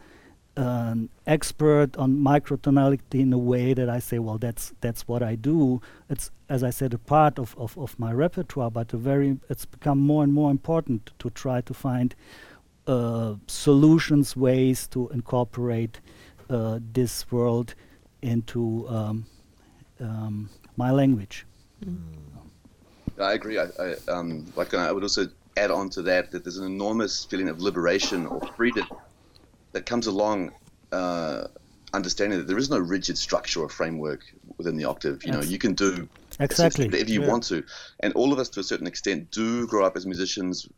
[0.57, 5.35] an expert on microtonality in a way that I say, well, that's that's what I
[5.35, 5.81] do.
[6.09, 9.99] It's as I said, a part of, of, of my repertoire, but very it's become
[9.99, 12.15] more and more important to try to find
[13.47, 16.01] solutions, ways to incorporate
[16.49, 17.75] uh, this world
[18.23, 19.27] into um,
[20.01, 21.47] um, my language.
[21.85, 21.99] Mm.
[23.21, 23.59] I agree.
[23.59, 27.25] I, I um, like I would also add on to that that there's an enormous
[27.25, 28.87] feeling of liberation or freedom
[29.73, 30.53] that comes along
[30.93, 31.45] uh,
[31.93, 34.23] understanding that there is no rigid structure or framework
[34.59, 35.25] within the octave.
[35.25, 37.29] You know, you can do exactly whatever you yeah.
[37.29, 37.63] want to,
[38.01, 40.69] and all of us, to a certain extent, do grow up as musicians.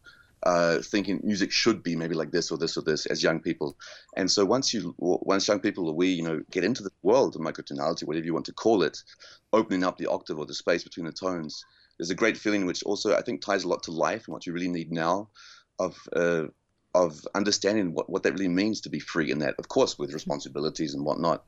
[0.45, 3.77] Uh, thinking music should be maybe like this or this or this as young people,
[4.17, 7.43] and so once you, once young people we, you know, get into the world of
[7.43, 8.99] microtonality, whatever you want to call it,
[9.53, 11.65] opening up the octave or the space between the tones,
[11.97, 14.47] there's a great feeling which also I think ties a lot to life and what
[14.47, 15.29] you really need now,
[15.79, 16.47] of uh,
[16.95, 20.13] of understanding what, what that really means to be free in that, of course, with
[20.13, 21.45] responsibilities and whatnot.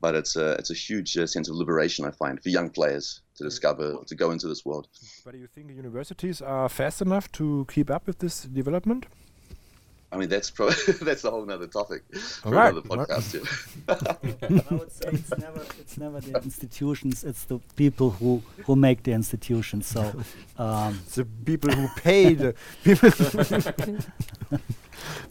[0.00, 3.22] But it's a it's a huge uh, sense of liberation I find for young players
[3.36, 4.88] to discover to go into this world.
[5.24, 9.06] But do you think the universities are fast enough to keep up with this development?
[10.12, 12.72] I mean, that's probably that's a whole other topic for right.
[12.72, 13.34] another podcast.
[13.88, 14.64] Right.
[14.70, 19.02] I would say it's never it's never the institutions; it's the people who who make
[19.02, 19.86] the institutions.
[19.86, 20.00] So
[20.58, 22.54] um, the people who pay the
[22.84, 23.10] people.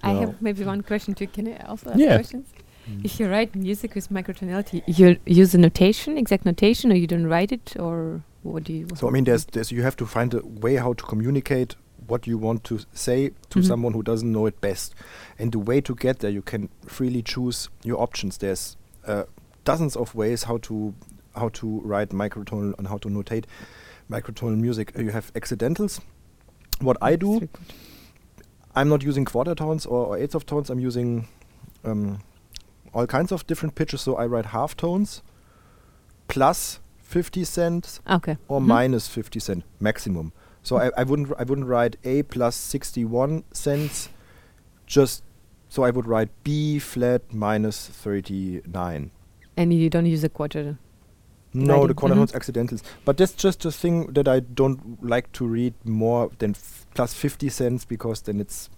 [0.03, 0.19] I no.
[0.19, 1.27] have maybe one question too.
[1.27, 2.15] Can I also ask yeah.
[2.15, 2.47] questions?
[2.89, 3.05] Mm.
[3.05, 7.27] If you write music with microtonality, you use a notation, exact notation, or you don't
[7.27, 8.87] write it, or what do you?
[8.95, 11.75] So I mean, there's, there's you have to find a way how to communicate
[12.07, 13.61] what you want to say to mm-hmm.
[13.61, 14.93] someone who doesn't know it best,
[15.39, 18.37] and the way to get there, you can freely choose your options.
[18.37, 19.23] There's uh,
[19.63, 20.93] dozens of ways how to
[21.35, 23.45] how to write microtonal and how to notate
[24.09, 24.93] microtonal music.
[24.97, 25.99] Uh, you have accidentals.
[26.79, 27.47] What I do
[28.75, 30.69] I'm not using quarter tones or, or eighths of tones.
[30.69, 31.27] I'm using
[31.85, 32.19] um,
[32.95, 34.01] all kinds of different pitches.
[34.01, 35.21] So I write half tones
[36.27, 38.37] plus 50 cents okay.
[38.47, 38.67] or mm-hmm.
[38.67, 40.33] minus 50 cent maximum.
[40.63, 44.09] So I, I wouldn't I wouldn't write A plus 61 cents.
[44.87, 45.23] Just
[45.69, 49.11] so I would write B flat minus 39.
[49.57, 50.77] And you don't use a quarter
[51.55, 52.35] no, the quarter mm-hmm.
[52.35, 52.83] accidentals.
[53.05, 57.13] But that's just a thing that I don't like to read more than f- plus
[57.13, 58.69] 50 cents because then it's.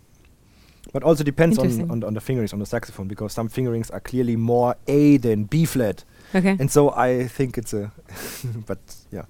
[0.94, 4.00] But also depends on, on, on the fingerings on the saxophone because some fingerings are
[4.00, 6.04] clearly more A than B flat.
[6.34, 6.56] Okay.
[6.60, 7.92] And so I think it's a.
[8.66, 8.80] but
[9.12, 9.24] yeah.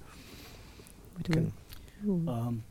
[2.06, 2.62] Um,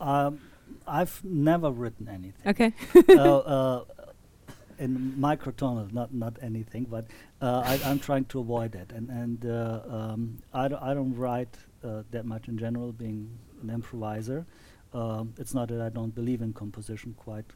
[0.00, 0.40] um,
[0.86, 2.46] I've never written anything.
[2.46, 2.72] Okay.
[3.10, 3.84] uh, uh,
[4.78, 7.06] in microtonal, not not anything, but
[7.40, 11.56] uh, I, am trying to avoid that, and and uh, um, I don't don't write
[11.84, 13.30] uh, that much in general, being
[13.62, 14.46] an improviser.
[14.92, 17.46] Um, it's not that I don't believe in composition, quite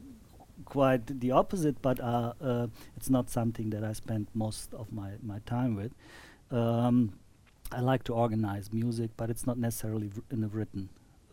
[0.67, 5.11] quite the opposite, but uh, uh, it's not something that I spend most of my
[5.21, 5.93] my time with.
[6.51, 7.13] Um,
[7.71, 10.89] I like to organize music, but it's not necessarily in a written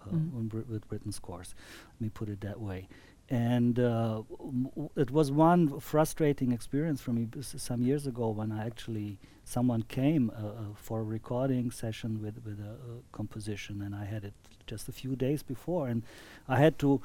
[0.09, 0.68] mm.
[0.68, 1.55] with written scores.
[1.94, 2.88] Let me put it that way
[3.31, 4.23] and uh,
[4.97, 10.31] it was one frustrating experience for me some years ago when I actually someone came
[10.31, 14.35] uh, uh, for a recording session with with a, a, composition and I had it
[14.66, 16.03] just a few days before and
[16.49, 17.01] I had to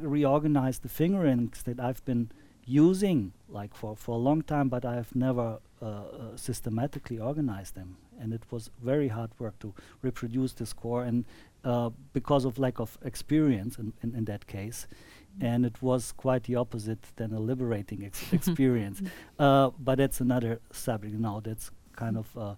[0.00, 2.30] reorganize the fingerings that I've been
[2.64, 7.96] using like for for a long time but I've never uh, uh, systematically organized them
[8.20, 11.24] and it was very hard work to reproduce the score and
[11.64, 14.86] uh, because of lack of experience in, in, in that case
[15.40, 19.02] and it was quite the opposite than a liberating ex experience.
[19.38, 21.40] Uh, but that's another subject now.
[21.40, 22.54] That's kind of uh,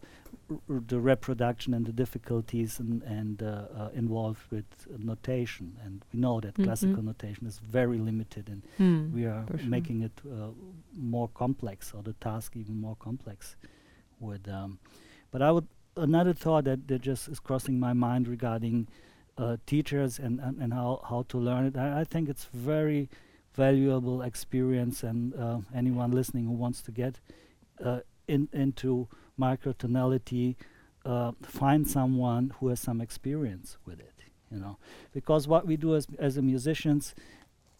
[0.69, 4.65] the reproduction and the difficulties and, and uh, uh involved with
[4.99, 5.77] notation.
[5.85, 6.65] And we know that mm -hmm.
[6.65, 9.69] classical notation is very limited, and mm, we are sure.
[9.69, 10.51] making it uh,
[10.93, 13.57] more complex, or the task even more complex.
[14.19, 14.79] With, um,
[15.31, 18.89] but I would another thought that, that just is crossing my mind regarding
[19.39, 21.77] uh, teachers and, and, and how, how to learn it.
[21.77, 23.09] I, I think it's very
[23.55, 27.21] valuable experience and uh, anyone listening who wants to get
[27.85, 29.09] uh, in, into
[29.41, 30.57] microtonality,
[31.05, 34.19] uh, find someone who has some experience with it,
[34.51, 34.77] you know.
[35.13, 37.15] Because what we do as, as musicians,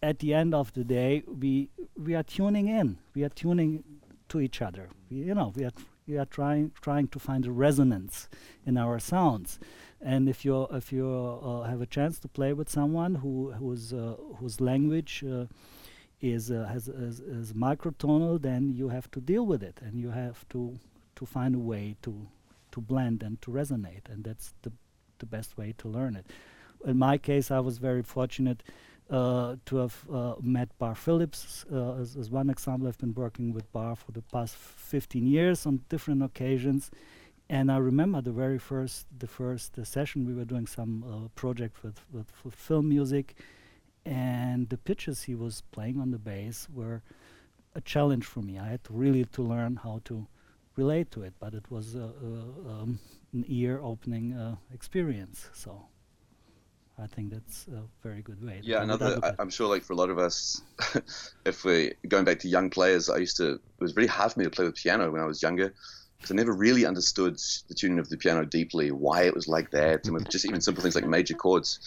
[0.01, 2.97] at the end of the day, we, we are tuning in.
[3.13, 3.83] We are tuning
[4.29, 4.89] to each other.
[5.09, 5.71] We, you know, we are,
[6.07, 8.27] we are trying, trying to find a resonance
[8.65, 9.59] in our sounds
[10.01, 13.93] and if you if you uh, have a chance to play with someone who whose
[13.93, 15.45] uh, whose language uh,
[16.19, 20.09] is uh, has, has is microtonal, then you have to deal with it, and you
[20.09, 20.79] have to
[21.15, 22.27] to find a way to
[22.71, 24.71] to blend and to resonate, and that's the
[25.19, 26.25] the best way to learn it.
[26.85, 28.63] In my case, I was very fortunate.
[29.11, 32.87] uh, to have uh, met Barre Phillips uh, as, as, one example.
[32.87, 36.89] I've been working with Barre for the past 15 years on different occasions,
[37.49, 41.83] and I remember the very first the first session we were doing some uh, project
[41.83, 43.35] with, with, with film music,
[44.05, 47.01] and the pitches he was playing on the bass were
[47.75, 48.57] a challenge for me.
[48.57, 50.27] I had to really to learn how to
[50.75, 52.99] relate to it, but it was um,
[53.33, 55.49] an ear-opening uh, experience.
[55.53, 55.85] So
[56.97, 58.59] I think that's a very good way.
[58.63, 59.19] Yeah, another.
[59.23, 60.61] I, am sure, like for a lot of us,
[61.45, 63.53] if we going back to young players, I used to.
[63.53, 65.73] It was really hard for me to play the piano when I was younger
[66.17, 69.71] because I never really understood the tuning of the piano deeply, why it was like
[69.71, 71.79] that, and with just even simple things like major chords.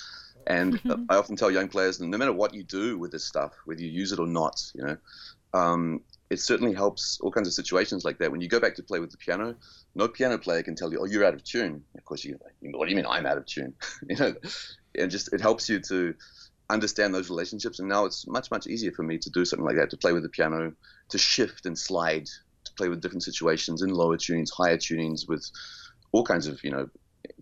[0.46, 3.80] And I often tell young players, no matter what you do with this stuff, whether
[3.80, 4.96] you use it or not, you know,
[5.54, 6.00] um,
[6.34, 8.32] it certainly helps all kinds of situations like that.
[8.32, 9.54] When you go back to play with the piano,
[9.94, 12.38] no piano player can tell you, "Oh, you're out of tune." Of course, you.
[12.60, 13.72] What do you mean I'm out of tune?
[14.08, 14.34] you know,
[14.98, 16.14] and just it helps you to
[16.68, 17.78] understand those relationships.
[17.78, 20.12] And now it's much much easier for me to do something like that, to play
[20.12, 20.72] with the piano,
[21.10, 25.48] to shift and slide, to play with different situations in lower tunings, higher tunings, with
[26.10, 26.90] all kinds of you know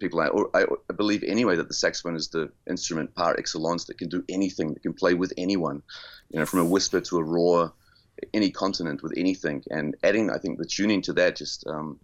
[0.01, 0.21] people.
[0.21, 4.23] I, I, believe anyway that the saxophone is the instrument par excellence that can do
[4.29, 5.83] anything, that can play with anyone,
[6.31, 7.73] you know, from a whisper to a roar,
[8.33, 9.63] any continent with anything.
[9.71, 11.99] And adding, I think, the tuning to that just um,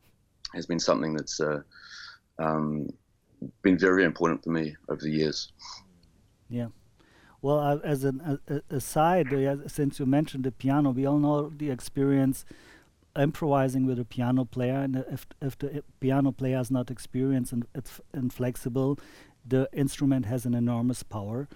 [0.54, 1.62] has been something that's uh,
[2.38, 2.88] um,
[3.62, 5.52] been very important for me over the years.
[6.48, 6.68] Yeah.
[7.40, 11.50] Well, uh, as an uh, aside, uh, since you mentioned the piano, we all know
[11.50, 12.44] the experience
[13.16, 17.66] improvising with a piano player, and if if the piano player is not experienced and,
[18.12, 18.98] and flexible,
[19.46, 21.48] the instrument has an enormous power,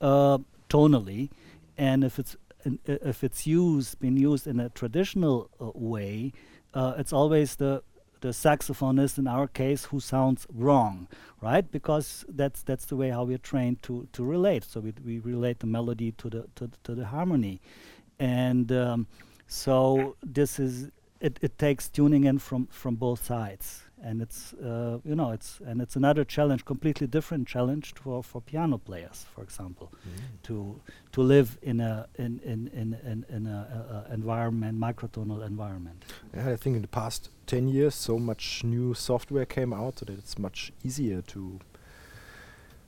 [0.00, 0.38] uh,
[0.70, 1.30] tonally,
[1.76, 2.36] and if it's
[2.66, 6.32] in, if it's used, been used in a traditional uh, way,
[6.74, 7.82] uh, it's always the
[8.22, 11.06] the saxophonist in our case who sounds wrong,
[11.40, 11.70] right?
[11.70, 14.64] Because that's that's the way how we're trained to to relate.
[14.64, 17.60] So we we relate the melody to the to, to the harmony,
[18.18, 19.06] and um,
[19.46, 24.98] so this is it, it takes tuning in from from both sides and it's uh,
[25.04, 29.42] you know it's and it's another challenge completely different challenge for for piano players for
[29.42, 30.42] example mm.
[30.42, 30.80] to
[31.12, 36.04] to live in a in in in in, in a, a, a environment microtonal environment
[36.34, 40.04] yeah i think in the past 10 years so much new software came out so
[40.04, 41.58] that it's much easier to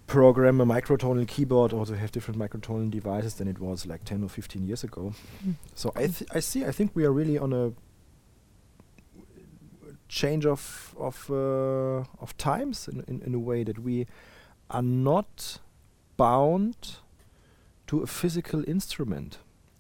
[0.07, 4.25] program a microtonal keyboard or to have different microtonal devices than it was like 10
[4.25, 5.13] or 15 years ago
[5.47, 5.55] mm.
[5.75, 7.73] so i i see i think we are really on a
[10.09, 14.07] change of of uh, of times in, in, in a way that we
[14.71, 15.59] are not
[16.17, 16.97] bound
[17.87, 19.39] to a physical instrument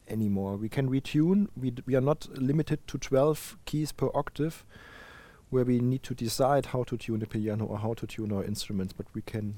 [0.08, 0.56] anymore.
[0.56, 1.48] We can retune.
[1.56, 4.64] We we are not limited to 12 keys per octave,
[5.50, 8.44] where we need to decide how to tune the piano or how to tune our
[8.44, 8.92] instruments.
[8.92, 9.56] But we can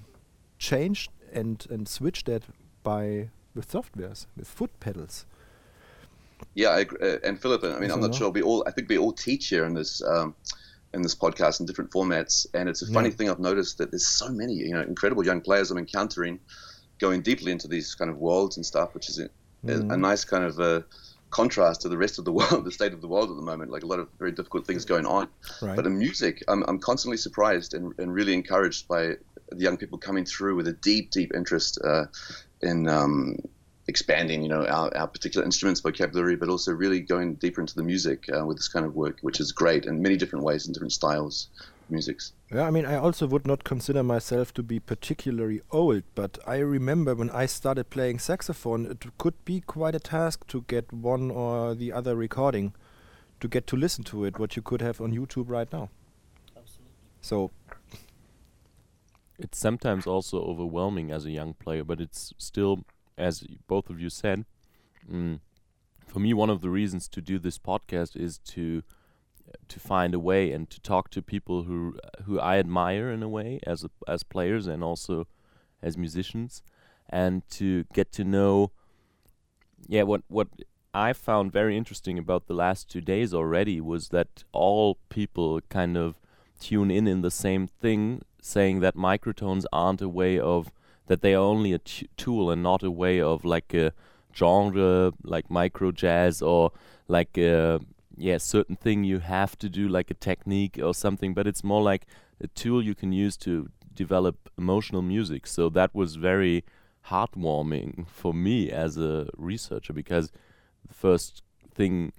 [0.59, 2.42] change and and switch that
[2.83, 5.26] by with softwares with foot pedals.
[6.55, 8.31] Yeah, I, uh, and Phillip, I mean, I'm not sure.
[8.31, 10.35] We all, I think, we all teach here in this um,
[10.92, 13.14] in this podcast in different formats, and it's a funny yeah.
[13.14, 16.40] thing I've noticed that there's so many, you know, incredible young players I'm encountering,
[16.98, 19.29] going deeply into these kind of worlds and stuff, which is a,
[19.64, 19.90] mm.
[19.90, 20.81] a, a nice kind of uh,
[21.31, 23.70] contrast to the rest of the world, the state of the world at the moment.
[23.70, 25.29] Like a lot of very difficult things going on.
[25.62, 25.76] Right.
[25.76, 29.16] But in music, I'm, I'm constantly surprised and, and really encouraged by
[29.50, 32.07] the young people coming through with a deep, deep interest uh,
[32.62, 33.37] in um,
[33.90, 37.83] expanding, you know, our, our particular instruments vocabulary, but also really going deeper into the
[37.83, 40.74] music uh, with this kind of work, which is great in many different ways and
[40.74, 41.48] different styles
[41.90, 42.33] musics.
[42.53, 46.59] Yeah, I mean, I also would not consider myself to be particularly old, but I
[46.59, 51.31] remember when I started playing saxophone, it could be quite a task to get one
[51.31, 52.74] or the other recording,
[53.40, 55.90] to get to listen to it, what you could have on YouTube right now.
[56.57, 56.94] Absolutely.
[57.20, 57.50] So
[59.38, 62.85] it's sometimes also overwhelming as a young player, but it's still
[63.20, 64.44] as both of you said,
[65.11, 65.40] mm,
[66.06, 68.83] for me, one of the reasons to do this podcast is to
[69.68, 73.28] to find a way and to talk to people who who I admire in a
[73.28, 75.26] way as a, as players and also
[75.83, 76.62] as musicians,
[77.09, 78.72] and to get to know.
[79.88, 80.48] Yeah, what what
[80.92, 85.96] I found very interesting about the last two days already was that all people kind
[85.96, 86.16] of
[86.59, 90.72] tune in in the same thing, saying that microtones aren't a way of
[91.11, 93.92] that they are only a t- tool and not a way of like a
[94.32, 96.70] genre like micro jazz or
[97.08, 97.80] like a
[98.16, 101.82] yeah certain thing you have to do like a technique or something but it's more
[101.82, 102.06] like
[102.40, 105.46] a tool you can use to develop emotional music.
[105.48, 106.64] So that was very
[107.08, 110.30] heartwarming for me as a researcher because
[110.86, 111.42] the first
[111.74, 112.12] thing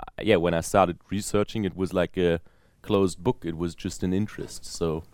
[0.00, 2.40] uh, yeah when i started researching it was like a
[2.82, 3.44] closed book.
[3.44, 4.64] It was just an interest.
[4.66, 5.04] So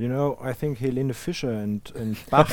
[0.00, 2.48] You know, I think Helene Fischer and, and Bach.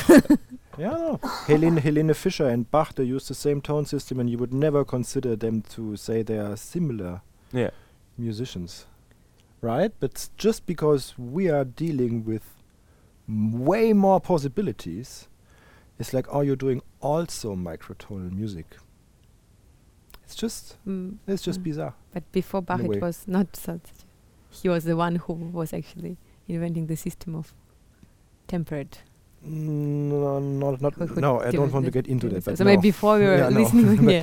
[0.76, 1.18] yeah, no.
[1.46, 4.84] Helene, Helene Fischer and Bach, they use the same tone system, and you would never
[4.84, 7.22] consider them to say they are similar
[7.52, 7.70] Yeah.
[8.18, 8.84] musicians.
[9.62, 9.92] Right?
[9.98, 12.44] But just because we are dealing with
[13.26, 15.26] m- way more possibilities,
[15.98, 18.76] it's like, are you doing also microtonal music?
[20.24, 21.64] It's just, Mm, it's just Mm.
[21.64, 21.94] bizarre.
[22.12, 23.88] but before Bach, it was not such.
[24.50, 26.18] He was the one who was actually
[26.48, 27.52] inventing the system of
[28.46, 29.00] temperate.
[29.42, 32.44] No, not, not, Who- who no, I do don't want to get into that.
[32.44, 32.70] But so no.
[32.70, 33.60] maybe before we were Yeah, no.
[33.60, 34.22] listening, yeah.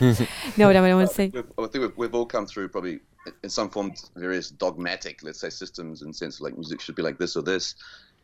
[0.57, 2.99] no, but I want to say, I think we've, we've all come through probably
[3.43, 7.17] in some form various dogmatic, let's say, systems in sense like music should be like
[7.17, 7.75] this or this,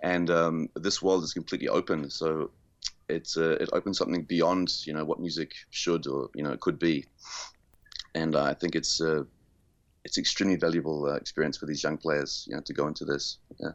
[0.02, 2.10] and um, this world is completely open.
[2.10, 2.52] So
[3.08, 6.78] it's uh, it opens something beyond you know what music should or you know could
[6.78, 7.06] be,
[8.16, 9.24] and uh, I think it's uh,
[10.04, 13.38] it's extremely valuable uh, experience for these young players, you know, to go into this
[13.60, 13.72] yeah,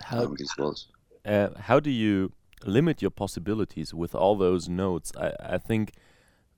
[0.00, 0.88] How um, these worlds.
[1.24, 2.32] uh, how do you
[2.64, 5.12] limit your possibilities with all those notes?
[5.16, 5.92] I, I think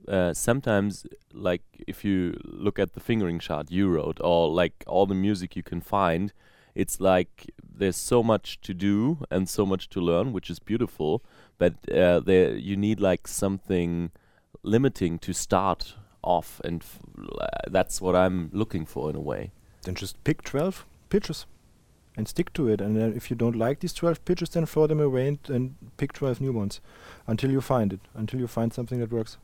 [0.08, 5.06] uh, sometimes, like if you look at the fingering chart you wrote, or like all
[5.06, 6.32] the music you can find,
[6.74, 11.22] it's like there's so much to do and so much to learn, which is beautiful.
[11.58, 14.10] But uh, there you need like something
[14.62, 16.98] limiting to start off, and f-
[17.40, 19.50] uh, that's what I'm looking for in a way.
[19.84, 21.46] then just pick 12 pitches
[22.16, 22.80] and stick to it.
[22.80, 25.74] And then if you don't like these 12 pitches, then throw them away and, and
[25.96, 26.80] pick 12 new ones
[27.26, 29.38] until you find it, until you find something that works.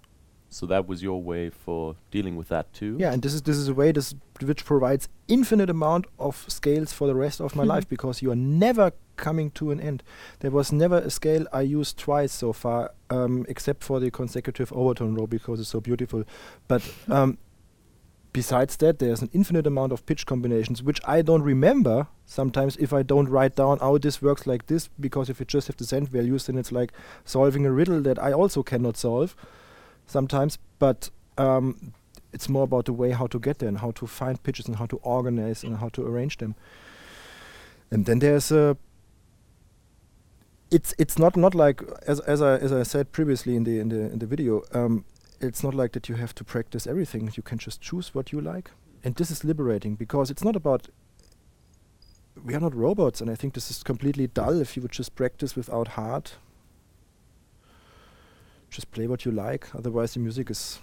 [0.50, 2.96] So that was your way for dealing with that too.
[3.00, 6.92] Yeah, and this is this is a way this which provides infinite amount of scales
[6.92, 7.68] for the rest of my Mhm.
[7.68, 10.02] life because you are never coming to an end.
[10.40, 14.72] There was never a scale I used twice so far, um, except for the consecutive
[14.72, 16.24] overtone row because it's so beautiful.
[16.66, 17.36] But um,
[18.32, 22.92] besides that, there's an infinite amount of pitch combinations which I don't remember sometimes if
[22.92, 24.88] I don't write down how this works like this.
[24.98, 26.92] Because if you just have the cent values, then it's like
[27.24, 29.36] solving a riddle that I also cannot solve
[30.06, 30.58] sometimes.
[30.78, 31.92] But um,
[32.32, 34.76] it's more about the way how to get there and how to find pitches and
[34.76, 36.54] how to organize and how to arrange them.
[37.90, 38.76] And then there's a.
[40.70, 43.88] It's it's not not like as as I as I said previously in the in
[43.88, 44.62] the in the video.
[44.72, 45.04] Um,
[45.40, 47.30] it's not like that you have to practice everything.
[47.36, 48.70] You can just choose what you like,
[49.02, 50.88] and this is liberating because it's not about.
[52.44, 55.14] We are not robots, and I think this is completely dull if you would just
[55.14, 56.34] practice without heart.
[58.70, 59.74] Just play what you like.
[59.74, 60.80] Otherwise, the music is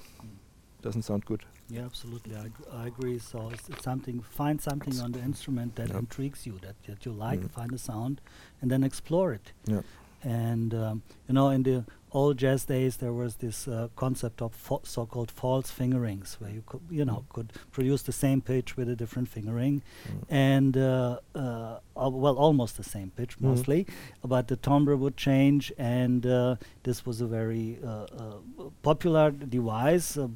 [0.82, 1.46] doesn't sound good.
[1.70, 2.36] Yeah, absolutely.
[2.36, 3.18] I, I agree.
[3.18, 4.20] So it's, it's something.
[4.22, 5.97] Find something on the instrument that Yep.
[5.97, 7.39] intrigues you, that, that you like.
[7.39, 7.49] Mm.
[7.51, 8.22] Find a sound,
[8.61, 9.51] and then explore it.
[9.66, 9.82] Yeah.
[10.26, 14.53] And um, you know, in the old jazz days, there was this uh, concept of
[14.55, 18.88] fa- so-called false fingerings, where you could, you know, could produce the same pitch with
[18.89, 20.23] a different fingering, Mm.
[20.30, 21.80] and uh, uh,
[22.23, 23.41] well, almost the same pitch Mhm.
[23.49, 23.86] mostly,
[24.23, 30.17] but the timbre would change, and uh, this was a very uh, uh, popular device
[30.17, 30.28] uh,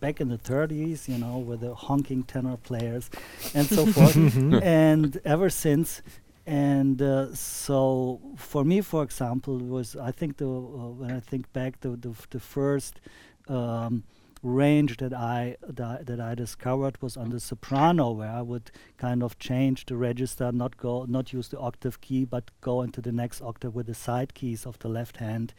[0.00, 3.08] back in the 30s, you know, with the honking tenor players
[3.54, 4.16] and so forth,
[4.62, 6.02] and ever since.
[6.50, 11.52] And uh, so, for me, for example, was I think the uh, when I think
[11.52, 13.00] back, the the, the first
[13.46, 14.02] um,
[14.42, 19.22] range that I that, that I discovered was on the soprano, where I would kind
[19.22, 23.12] of change the register, not go, not use the octave key, but go into the
[23.12, 25.54] next octave with the side keys of the left hand,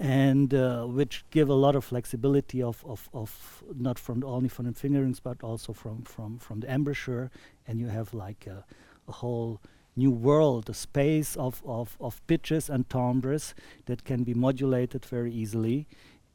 [0.00, 4.66] and uh, which give a lot of flexibility of, of, of not from only from
[4.66, 7.30] the fingerings, but also from from from the embouchure,
[7.68, 8.64] and you have like a,
[9.06, 9.60] a whole
[9.96, 13.54] new world, a space of, of, of pitches and timbres
[13.86, 15.86] that can be modulated very easily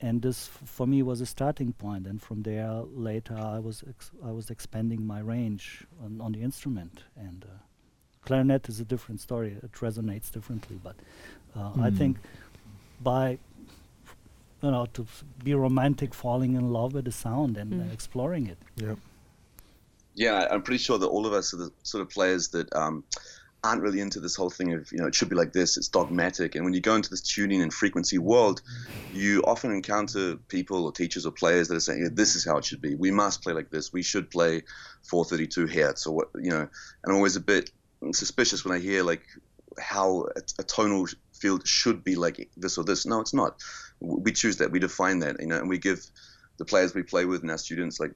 [0.02, 2.04] and this f- for me was a starting point.
[2.06, 6.32] point and from there later i was ex- i was expanding my range on, on
[6.32, 7.58] the instrument and uh,
[8.26, 10.96] clarinet is a different story it resonates differently but
[11.58, 11.98] uh, i Mm.
[11.98, 12.18] think
[13.04, 13.38] by
[14.64, 17.94] you know to f- be romantic falling in love with the sound and uh, Mm.
[17.94, 18.96] exploring it Yeah.
[20.16, 23.04] Yeah, I'm pretty sure that all of us are the sort of players that um,
[23.64, 25.78] aren't really into this whole thing of you know it should be like this.
[25.78, 28.62] It's dogmatic, and when you go into this tuning and frequency world,
[29.12, 32.66] you often encounter people or teachers or players that are saying this is how it
[32.66, 32.96] should be.
[32.96, 33.92] We must play like this.
[33.92, 34.64] We should play
[35.04, 36.62] 432 hertz or what you know.
[36.62, 36.70] And
[37.08, 37.72] I'm always a bit
[38.14, 39.24] suspicious when I hear like
[39.80, 43.06] how a, a tonal field should be like this or this.
[43.06, 43.62] No, it's not.
[44.00, 44.72] We choose that.
[44.72, 45.40] We define that.
[45.40, 46.06] You know, and we give
[46.58, 48.12] the players we play with and our students like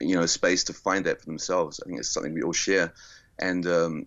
[0.00, 1.80] you know space to find that for themselves.
[1.80, 2.92] I think it's something we all share,
[3.38, 4.06] and um,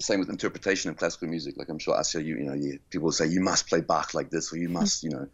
[0.00, 1.56] same with interpretation of classical music.
[1.56, 4.30] Like I'm sure Asya, you you know, you, people say you must play Bach like
[4.30, 5.28] this, or you must, you know,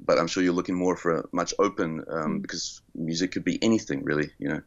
[0.00, 2.42] but I'm sure you're looking more for a much open um, Mm.
[2.42, 4.62] because music could be anything really, you know.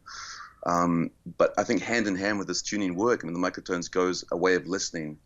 [0.66, 3.90] Um, but I think hand in hand with this tuning work, I mean, the microtones
[3.90, 5.18] goes a way of listening,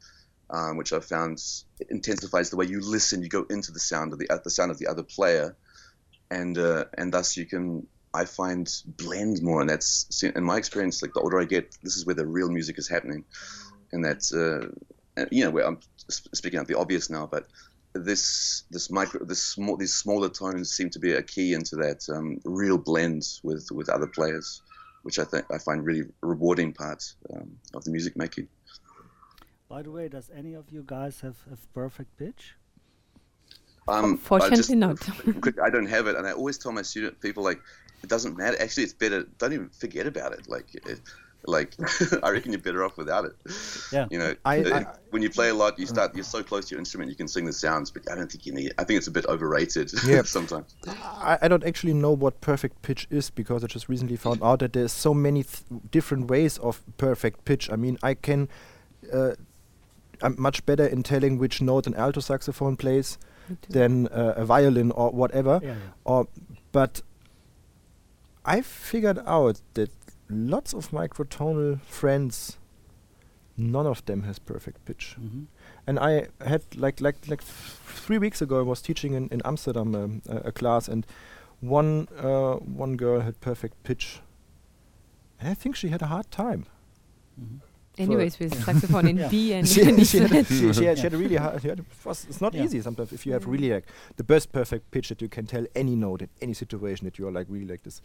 [0.50, 1.38] um, which I've found
[1.90, 3.22] intensifies the way you listen.
[3.22, 5.56] You go into the sound of the uh, the sound of the other player,
[6.30, 11.02] and uh, and thus you can I find blend more, and that's in my experience.
[11.02, 13.24] Like the older I get, this is where the real music is happening,
[13.92, 14.68] and that's uh,
[15.30, 15.78] you know where I'm
[16.08, 17.46] speaking out the obvious now, but
[17.94, 22.06] this this micro this small these smaller tones seem to be a key into that
[22.08, 24.62] um, real blend with with other players,
[25.02, 28.48] which I think I find really rewarding part um, of the music making.
[29.68, 32.54] By the way, does any of you guys have, have perfect pitch?
[33.88, 35.00] Um, Fortunately, just, not.
[35.40, 37.58] quick, I don't have it, and I always tell my student people like,
[38.02, 38.60] it doesn't matter.
[38.60, 39.24] Actually, it's better.
[39.38, 40.46] Don't even forget about it.
[40.46, 41.00] Like, it,
[41.46, 41.74] like
[42.22, 43.34] I reckon you're better off without it.
[43.92, 44.06] Yeah.
[44.10, 46.14] You know, I, I, when you play a lot, you start.
[46.14, 48.46] You're so close to your instrument, you can sing the sounds, but I don't think
[48.46, 48.72] you need.
[48.78, 49.92] I think it's a bit overrated.
[50.12, 50.22] Yeah.
[50.22, 50.74] sometimes.
[50.86, 54.58] I, I don't actually know what perfect pitch is because I just recently found out
[54.58, 57.70] that there's so many th different ways of perfect pitch.
[57.70, 58.48] I mean, I can.
[59.12, 59.34] Uh,
[60.20, 63.18] I'm much better in telling which note an alto saxophone plays
[63.68, 65.60] than uh, a violin or whatever.
[65.62, 65.76] Yeah, yeah.
[66.04, 66.28] Or,
[66.70, 67.02] but
[68.44, 69.90] I figured out that
[70.32, 72.58] lots of microtonal friends,
[73.56, 75.16] none of them has perfect pitch.
[75.18, 75.46] Mm -hmm.
[75.86, 77.44] And I had like like like
[78.06, 81.06] three weeks ago, I was teaching in, in Amsterdam um, a, a, class, and
[81.60, 84.22] one uh, one girl had perfect pitch.
[85.38, 86.64] And I think she had a hard time.
[87.36, 87.60] Mm -hmm.
[87.98, 91.18] Anyways, with saxophone in B and she, she, had, she, she, had, she had a
[91.18, 91.62] really hard.
[91.62, 92.64] Had it was, it's not yeah.
[92.64, 95.66] easy sometimes if you have really like the best perfect pitch that you can tell
[95.74, 98.00] any note in any situation that you are like really like this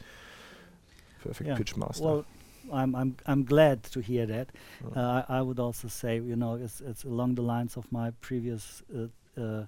[1.28, 1.56] perfect yeah.
[1.56, 2.04] pitch master.
[2.04, 2.26] Well,
[2.72, 4.50] I'm I'm I'm glad to hear that.
[4.86, 5.00] Oh.
[5.00, 8.12] Uh, I, I, would also say, you know, it's it's along the lines of my
[8.22, 9.66] previous uh, uh,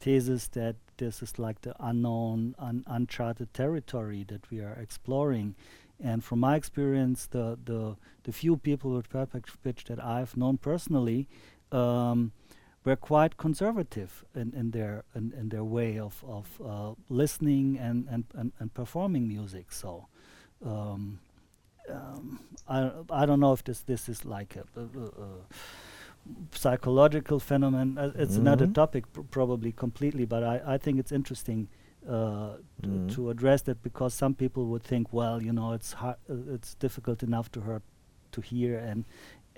[0.00, 5.54] thesis that this is like the unknown, un uncharted territory that we are exploring.
[6.00, 10.58] And from my experience, the the the few people with perfect pitch that I've known
[10.58, 11.28] personally.
[11.70, 12.32] Um,
[12.84, 18.06] were quite conservative in, in their in, in their way of, of uh, listening and,
[18.08, 19.72] and, and, and performing music.
[19.72, 20.06] So
[20.64, 21.18] um,
[21.90, 25.28] um, I I don't know if this this is like a, a, a
[26.52, 27.98] psychological phenomenon.
[27.98, 28.40] Uh, it's mm -hmm.
[28.40, 31.68] another topic pr probably completely, but I I think it's interesting
[32.06, 33.14] uh, mm -hmm.
[33.14, 36.74] to address that because some people would think, well, you know, it's hard, uh, it's
[36.74, 37.80] difficult enough to her
[38.30, 39.04] to hear and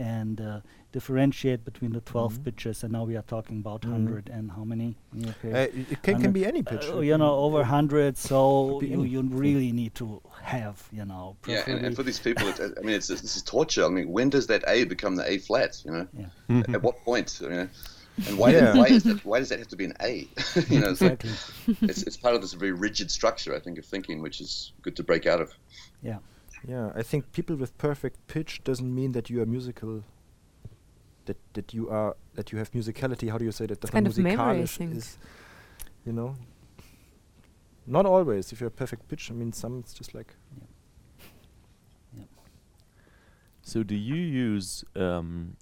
[0.00, 0.60] and uh,
[0.92, 2.42] differentiate between the 12 mm-hmm.
[2.44, 4.06] pitches and now we are talking about mm-hmm.
[4.06, 4.96] 100 and how many
[5.28, 5.52] okay.
[5.52, 9.22] uh, it can, can be any pitch uh, you know over 100 so you, you
[9.22, 12.96] really need to have you know yeah and, and, for these people it, i mean
[12.96, 15.92] it's this is torture i mean when does that a become the a flat you
[15.92, 16.26] know yeah.
[16.48, 16.74] Mm-hmm.
[16.74, 17.68] at what point you know
[18.26, 18.76] and why, yeah.
[18.76, 20.28] why, is that, why does that have to be an A?
[20.68, 21.30] you know, exactly.
[21.80, 24.94] it's, it's part of this very rigid structure, I think, of thinking, which is good
[24.96, 25.54] to break out of.
[26.02, 26.18] Yeah.
[26.66, 30.04] Yeah, I think people with perfect pitch doesn't mean that you are musical.
[31.24, 33.30] That that you are that you have musicality.
[33.30, 33.82] How do you say that?
[33.82, 35.18] It's kind of memory, I is,
[36.04, 36.36] you know.
[37.86, 38.52] Not always.
[38.52, 40.34] If you have perfect pitch, I mean, some it's just like.
[40.56, 41.28] Yeah.
[42.18, 42.24] yeah.
[43.62, 45.56] So, do you use um,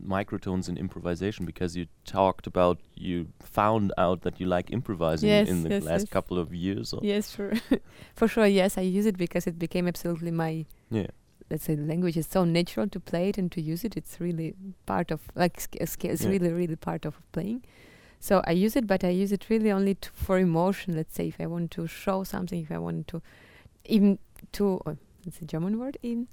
[0.00, 5.48] microtones in improvisation because you talked about you found out that you like improvising yes,
[5.48, 6.08] in the yes, last yes.
[6.08, 6.92] couple of years.
[6.92, 7.52] Or yes, sure,
[8.14, 8.46] for sure.
[8.46, 10.66] Yes, I use it because it became absolutely my.
[10.90, 11.08] Yeah.
[11.50, 13.96] Let's say the language is so natural to play it and to use it.
[13.96, 14.54] It's really
[14.86, 16.28] part of like it's yeah.
[16.28, 17.64] really really part of playing.
[18.18, 20.96] So I use it, but I use it really only for emotion.
[20.96, 23.22] Let's say if I want to show something, if I want to,
[23.84, 24.18] even
[24.52, 24.80] to.
[24.86, 24.94] Uh,
[25.26, 26.28] It's a German word even,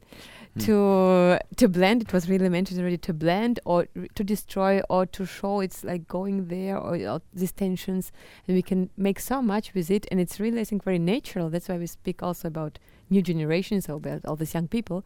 [0.58, 0.66] mm.
[0.66, 2.02] to to blend.
[2.04, 5.60] It was really mentioned already to blend or to destroy or to show.
[5.62, 8.12] It's like going there or, or, these tensions,
[8.48, 10.06] and we can make so much with it.
[10.12, 11.50] And it's really, I think, very natural.
[11.50, 12.80] That's why we speak also about
[13.10, 15.04] new generations, or about all these young people,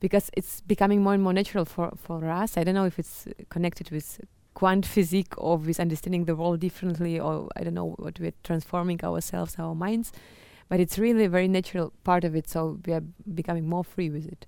[0.00, 2.56] because it's becoming more and more natural for for us.
[2.56, 4.20] I don't know if it's connected with
[4.54, 9.02] quant physics or with understanding the world differently, or I don't know what we're transforming
[9.02, 10.12] ourselves, our minds
[10.68, 13.02] but it's really a very natural part of it so we are
[13.34, 14.46] becoming more free with it.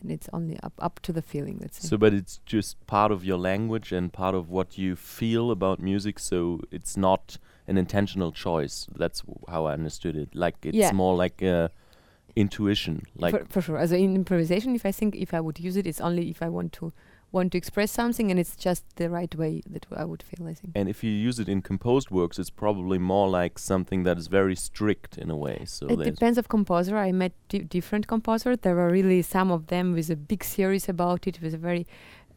[0.00, 3.24] And it's only up up to the feeling that's so but it's just part of
[3.24, 8.30] your language and part of what you feel about music so it's not an intentional
[8.30, 8.86] choice.
[8.94, 10.34] That's how i understood it.
[10.34, 10.92] Like it's yeah.
[10.92, 11.70] more like a
[12.36, 13.78] intuition like for, for sure.
[13.78, 16.48] As in improvisation if i think if i would use it it's only if i
[16.48, 16.92] want to
[17.34, 20.54] want to express something and it's just the right way that I would feel, I
[20.54, 20.72] think.
[20.74, 24.28] And if you use it in composed works, it's probably more like something that is
[24.28, 25.64] very strict in a way.
[25.66, 26.96] So it depends of composer.
[26.96, 28.58] I met different composers.
[28.62, 31.86] There were really some of them with a big series about it, with a very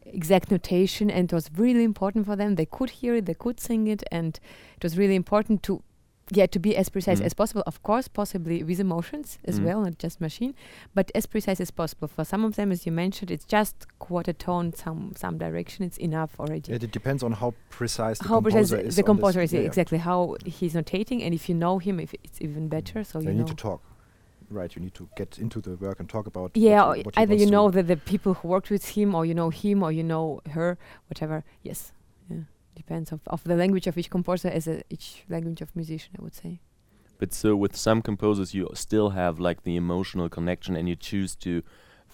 [0.04, 2.56] exact notation, and it was really important for them.
[2.56, 4.38] They could hear it, they could sing it, and
[4.76, 5.82] it was really important to
[6.30, 7.26] yeah to be as precise Mhm.
[7.26, 9.64] as possible of course possibly with emotions as Mhm.
[9.64, 10.54] well not just machine
[10.94, 14.32] but as precise as possible for some of them as you mentioned it's just quarter
[14.32, 18.40] tone some some direction it's enough already It, it depends on how precise the how
[18.40, 18.96] precise composer is.
[18.96, 19.66] the composer is yeah, yeah.
[19.66, 23.30] exactly how he's notating and if you know him if it's even better so They
[23.32, 23.80] you need to talk.
[24.50, 26.52] Right, you need to get into the work and talk about.
[26.54, 29.26] yeah what or what either you know that the people who worked with him or
[29.26, 31.97] you know him or you know her whatever yes yeah
[32.82, 36.22] depends of, of the language of each composer as a, each language of musician i
[36.24, 36.52] would say
[37.20, 41.32] But so with some composers, you still have like the emotional connection, and you choose
[41.46, 41.52] to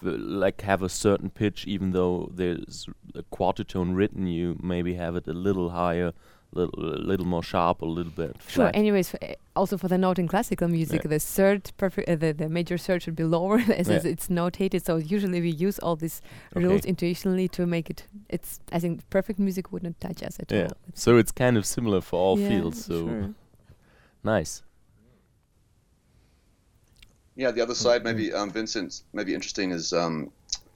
[0.01, 4.25] v- like have a certain pitch, even though there's a quarter tone written.
[4.39, 6.11] You maybe have it a little higher,
[6.55, 8.71] little a little more sharp, a little bit Sure.
[8.73, 11.09] Anyways, f- uh, also for the note in classical music, Yeah.
[11.09, 14.01] the third perfect, uh, the, the major third should be lower as, Yeah.
[14.03, 14.83] it's notated.
[14.85, 16.21] So usually we use all these
[16.55, 16.91] rules Okay.
[16.93, 18.07] intuitionally to make it.
[18.29, 20.59] It's I think perfect music would not touch us at Yeah.
[20.63, 20.65] all.
[20.87, 22.85] It's- So it's kind of similar for all yeah, fields.
[22.85, 23.33] So sure.
[24.23, 24.63] nice.
[27.37, 30.31] Yeah, the other side, maybe um, Vincent, maybe interesting is, um,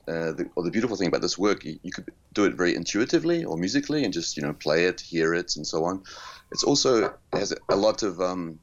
[0.09, 2.75] uh, the, or the beautiful thing about this work, you, you could do it very
[2.75, 6.03] intuitively or musically, and just you know play it, hear it, and so on.
[6.51, 8.59] It's also has a lot of um,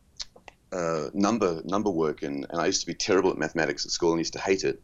[0.72, 4.10] uh, number number work, and, and I used to be terrible at mathematics at school
[4.10, 4.80] and used to hate it.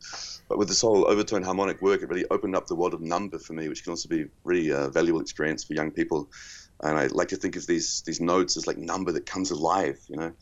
[0.49, 3.39] But with this whole overtone harmonic work, it really opened up the world of number
[3.39, 6.31] for me, which can also be really a valuable experience for young people.
[6.83, 9.99] And I like to think of these these notes as like number that comes alive,
[10.09, 10.33] you know.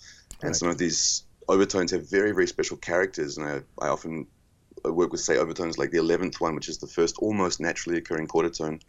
[0.43, 0.57] And Right.
[0.57, 4.27] some of these overtones have very very special characters, and I, I often
[4.87, 7.99] uh, work with say overtones like the eleventh one, which is the first almost naturally
[7.99, 8.81] occurring quarter tone,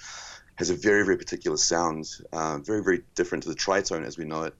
[0.55, 4.25] has a very very particular sound, uh, very very different to the tritone as we
[4.25, 4.53] know it,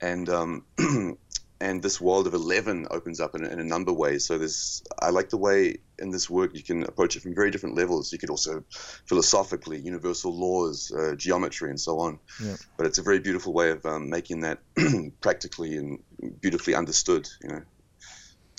[0.00, 0.64] and um,
[1.60, 4.18] and this world of eleven opens up in, a- in a number way.
[4.18, 7.50] So there's I like the way in this work you can approach it from very
[7.50, 8.12] different levels.
[8.12, 8.64] You could also
[9.06, 12.18] philosophically, universal laws, uh, geometry, and so on.
[12.42, 12.56] Yeah.
[12.78, 14.60] But it's a very beautiful way of um, making that
[15.20, 16.02] practically and
[16.40, 17.28] beautifully understood.
[17.42, 17.62] You know,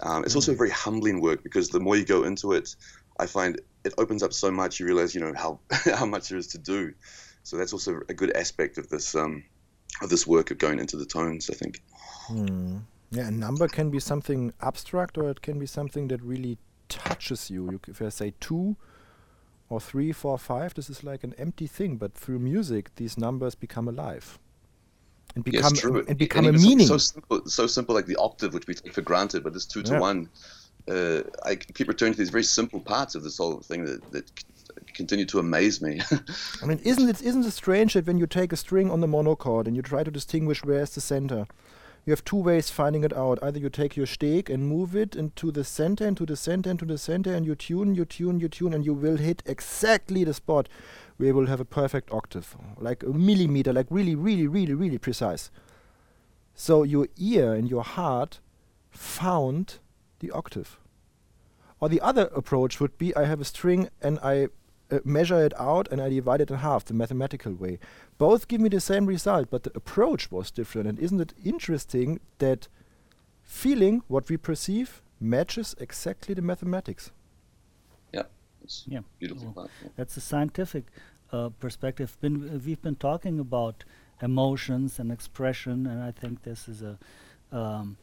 [0.02, 2.76] um, it's also a very humbling work because the more you go into it,
[3.20, 4.80] I find it opens up so much.
[4.80, 5.60] You realize, you know, how
[5.96, 6.94] how much there is to do.
[7.44, 9.44] So that's also a good aspect of this um,
[10.02, 11.50] of this work of going into the tones.
[11.50, 11.82] I think.
[12.28, 12.78] Hmm.
[13.12, 17.50] Yeah, a number can be something abstract or it can be something that really touches
[17.50, 17.70] you.
[17.72, 18.78] you if I say two
[19.68, 23.54] or three, four, five, this is like an empty thing, but through music, these numbers
[23.54, 24.40] become alive
[25.36, 26.00] and Yes, become true.
[26.00, 26.88] and, And become a meaning.
[26.88, 29.82] So simple, so simple, like the octave, which we take for granted, but this two
[29.84, 30.00] to Yeah.
[30.00, 30.30] one.
[30.90, 34.32] Uh, I keep returning to these very simple parts of this whole thing that, that
[34.96, 36.02] continue to amaze me.
[36.64, 39.08] I mean, isn't it isn't it strange that when you take a string on the
[39.08, 41.46] monochord and you try to distinguish where is the center,
[42.04, 43.38] you have two ways finding it out.
[43.44, 46.86] Either you take your stake and move it into the center, into the center, into
[46.86, 50.34] the center, and you tune, you tune, you tune, and you will hit exactly the
[50.34, 50.68] spot
[51.22, 54.98] where you will have a perfect octave, like a millimeter, like really, really, really, really
[54.98, 55.52] precise.
[56.56, 58.40] So your ear and your heart
[58.90, 59.78] found
[60.20, 60.80] the octave.
[61.80, 64.48] Or the other approach would be I have a string and I
[64.92, 67.78] uh, measure it out and I divide it in half, the mathematical way.
[68.18, 70.88] Both give me the same result, but the approach was different.
[70.88, 72.68] And isn't it interesting that
[73.44, 77.12] feeling, what we perceive, matches exactly the mathematics?
[78.64, 79.02] It's Yeah.
[79.20, 79.54] beautiful.
[79.56, 79.70] Well.
[79.96, 80.86] That's a scientific
[81.32, 82.18] uh, perspective.
[82.22, 83.84] Been, uh, we've been talking about
[84.22, 86.98] emotions and expression, and I think this is a
[87.52, 87.98] um,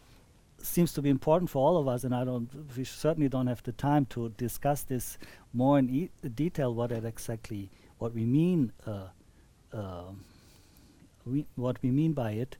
[0.60, 2.04] seems to be important for all of us.
[2.04, 5.18] And I don't, we certainly don't have the time to discuss this
[5.52, 6.74] more in e- detail.
[6.74, 9.08] What it exactly, what we mean, uh,
[9.72, 10.24] um
[11.24, 12.56] we, what we mean by it.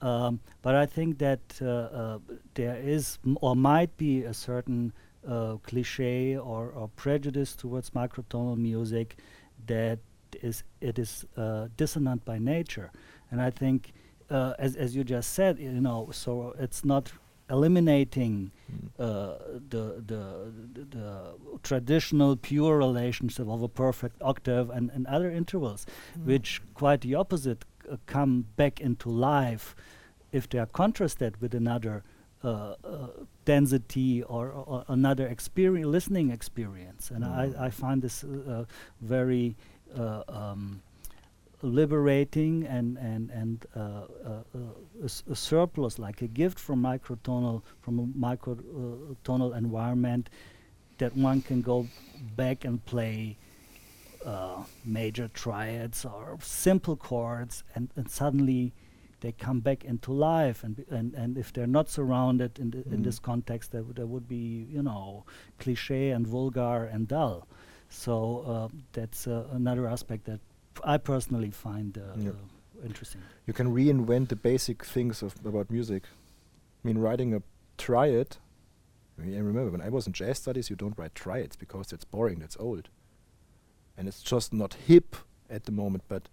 [0.00, 2.18] Um, but I think that uh, uh,
[2.54, 4.92] there is or might be a certain
[5.26, 9.16] uh, cliche or, or prejudice towards microtonal music
[9.66, 9.98] that
[10.42, 12.90] is it is uh, dissonant by nature,
[13.30, 13.92] and I think
[14.30, 17.12] uh, as as you just said, you know, so it's not
[17.50, 18.50] eliminating
[18.98, 19.34] uh,
[19.68, 25.86] the, the the the traditional pure relationship of a perfect octave and, and other intervals,
[26.24, 29.76] which quite the opposite uh, come back into life
[30.32, 32.02] if they are contrasted with another
[32.42, 33.08] uh, uh,
[33.44, 37.10] density or, or another experience, listening experience.
[37.10, 38.64] And I, I find this uh, uh,
[39.00, 39.56] very
[39.98, 40.82] uh, um,
[41.62, 44.58] liberating and and and uh, uh,
[45.02, 50.28] a, s- a surplus, like a gift from microtonal from a microtonal environment,
[50.98, 51.86] that one can go
[52.36, 53.36] back and play
[54.26, 58.72] uh, major triads or simple chords, and, and suddenly
[59.22, 60.62] they come back into life.
[60.66, 63.04] And, and and if they're not surrounded in the, in Mm.
[63.04, 65.24] this context, there, w- there would be you know
[65.58, 67.46] cliche and vulgar and dull.
[67.88, 68.14] So
[68.52, 70.40] uh, that's uh, another aspect that
[70.94, 72.34] I personally find uh, Yep.
[72.84, 73.22] interesting.
[73.46, 76.02] You can reinvent the basic things of about music.
[76.84, 77.42] I mean, writing a
[77.78, 78.36] triad.
[79.20, 82.40] I remember when I was in jazz studies, you don't write triads because that's boring,
[82.40, 82.88] that's old,
[83.96, 85.14] and it's just not hip
[85.50, 86.02] at the moment.
[86.08, 86.28] But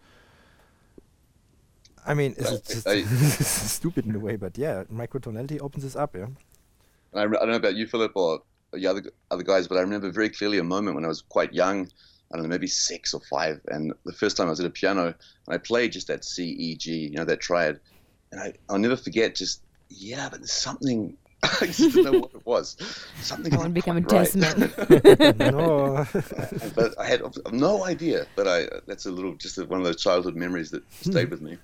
[2.10, 6.16] I mean, it's, it's just stupid in a way, but yeah, microtonality opens this up.
[6.16, 6.26] Yeah.
[6.26, 6.36] And
[7.14, 8.42] I, I don't know about you, Phillip, or
[8.74, 11.54] the other other guys, but I remember very clearly a moment when I was quite
[11.54, 11.88] young.
[12.32, 14.72] I don't know, maybe six or five, and the first time I was at a
[14.72, 17.80] piano and I played just that C, E, G, you know, that triad,
[18.32, 19.36] and I I'll never forget.
[19.36, 21.16] Just yeah, but there's something.
[21.44, 22.76] I just didn't know what it was.
[23.22, 23.54] Something.
[23.54, 25.38] I want to become a quite right.
[25.40, 26.06] no.
[26.76, 28.26] but I had no idea.
[28.36, 31.60] But I that's a little just one of those childhood memories that stayed with me.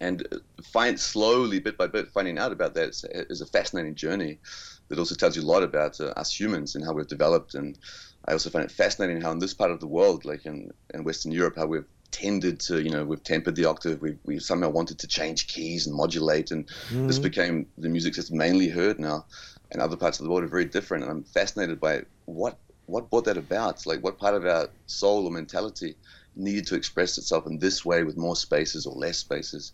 [0.00, 0.26] And
[0.62, 4.40] find slowly, bit by bit, finding out about that is, is a fascinating journey
[4.88, 7.54] that also tells you a lot about uh, us humans and how we've developed.
[7.54, 7.78] And
[8.26, 11.04] I also find it fascinating how in this part of the world, like in, in
[11.04, 14.00] Western Europe, how we've tended to, you know, we've tempered the octave.
[14.00, 16.68] We we somehow wanted to change keys and modulate, and
[17.06, 17.18] this Mhm.
[17.18, 19.26] became the music that's mainly heard now.
[19.70, 21.04] And other parts of the world are very different.
[21.04, 23.84] And I'm fascinated by what what brought that about.
[23.86, 25.96] Like what part of our soul or mentality
[26.38, 29.72] needed to express itself in this way with more spaces or less spaces.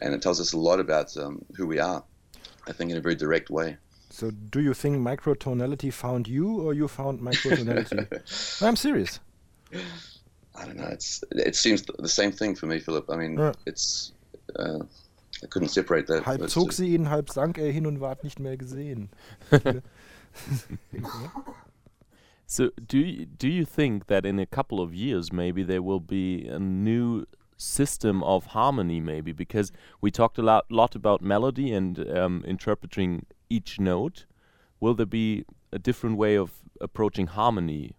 [0.00, 2.02] And it tells us a lot about um, who we are.
[2.66, 3.76] I think in a very direct way.
[4.10, 8.62] So, do you think microtonality found you, or you found microtonality?
[8.62, 9.20] I'm serious.
[10.54, 10.86] I don't know.
[10.86, 13.10] It's it seems the same thing for me, Phillip.
[13.10, 13.52] I mean, Yeah.
[13.66, 14.12] it's
[14.56, 14.78] uh,
[15.42, 16.24] I couldn't separate that.
[16.24, 19.10] Halb zog sie ihn, halb sank er hin und ward nicht mehr gesehen.
[22.54, 25.98] So do you, do you think that in a couple of years maybe there will
[25.98, 27.26] be a new
[27.56, 29.32] system of harmony maybe?
[29.32, 34.26] Because we talked a lot lot about melody and um, interpreting each note.
[34.78, 37.96] Will there be a different way of approaching harmony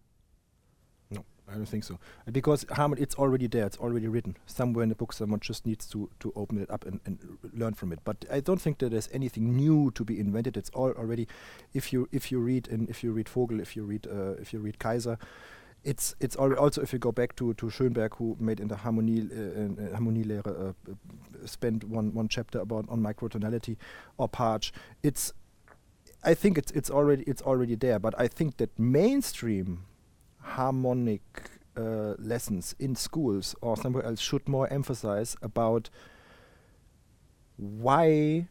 [1.47, 1.99] I don't think so.
[2.31, 3.65] Because harmony, it's already there.
[3.65, 5.13] It's already written somewhere in the book.
[5.13, 7.99] Someone just needs to to open it up and, and learn from it.
[8.03, 10.57] But I don't think that there's anything new to be invented.
[10.57, 11.27] It's all already.
[11.73, 14.53] If you if you read and if you read Vogel, if you read uh, if
[14.53, 15.19] you read Kayser,
[15.83, 18.75] it's it's al- also if you go back to to Schönberg, who made in the
[18.75, 20.73] Harmonie uh, Harmonielehre uh,
[21.45, 23.77] spent one one chapter about on microtonality,
[24.17, 24.73] or Partch.
[25.03, 25.31] It's
[26.23, 27.99] I think it's it's already it's already there.
[27.99, 29.83] But I think that mainstream
[30.45, 33.55] harmonic uh, lessons in schools.
[33.61, 35.89] Or somewhere else should more emphasize about
[37.57, 38.47] why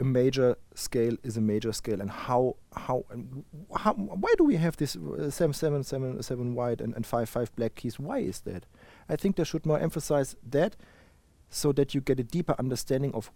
[0.00, 3.44] a major scale is a major scale and how how and
[3.76, 7.28] how why do we have this uh, seven seven seven seven white and, and five
[7.28, 7.98] five black keys?
[7.98, 8.64] Why is that?
[9.08, 10.76] I think they should more emphasize that
[11.50, 13.30] so that you get a deeper understanding of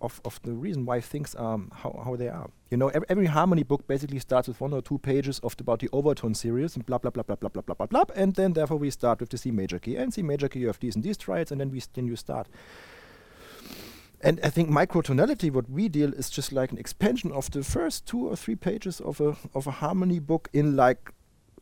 [0.00, 2.50] of, of the reason why things are um, how, how they are.
[2.70, 5.62] You know, every, every harmony book basically starts with one or two pages of the,
[5.62, 8.34] about the overtone series and blah blah blah blah blah blah blah blah blah, and
[8.34, 10.60] then therefore we start with the C major key and C major key.
[10.60, 12.48] You have these and these triads, and then we then you start.
[14.20, 18.04] And I think microtonality, what we deal, is just like an expansion of the first
[18.06, 21.12] two or three pages of a of a harmony book in like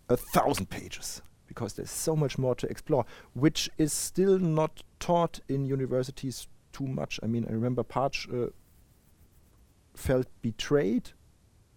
[0.08, 5.40] a thousand pages because there's so much more to explore, which is still not taught
[5.48, 7.18] in universities too much.
[7.22, 8.48] I mean, I remember Partch uh,
[9.94, 11.10] felt betrayed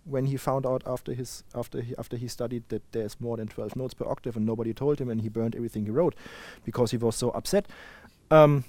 [0.04, 3.48] when he found out after his after he after he studied that there's more than
[3.48, 6.16] 12 notes per octave and nobody told him and he burned everything he wrote
[6.66, 7.68] because he was so upset.
[8.32, 8.64] Um,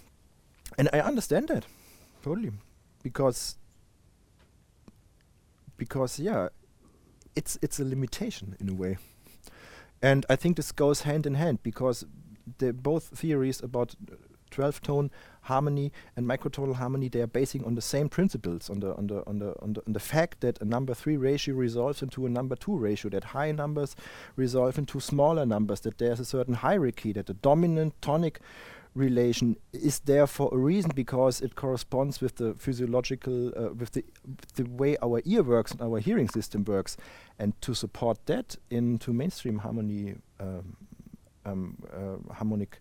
[0.78, 1.66] and I understand that
[2.22, 2.52] totally
[3.02, 3.56] because
[5.76, 6.48] because yeah,
[7.34, 8.98] it's it's a limitation in a way.
[10.02, 12.06] And I think this goes hand in hand because
[12.58, 13.96] the both theories about
[14.50, 15.10] 12 tone
[15.42, 19.26] harmony and microtonal harmony they are basing on the same principles on the on the
[19.26, 22.30] on the on the, on the fact that a number 3 ratio resolves into a
[22.30, 23.96] number 2 ratio that high numbers
[24.36, 28.40] resolve into smaller numbers that there's a certain hierarchy that the dominant tonic
[28.94, 34.04] relation is there for a reason because it corresponds with the physiological uh, with the
[34.56, 36.96] the way our ear works and our hearing system works.
[37.38, 40.76] And to support that into mainstream harmony um,
[41.46, 42.80] um, uh, harmonic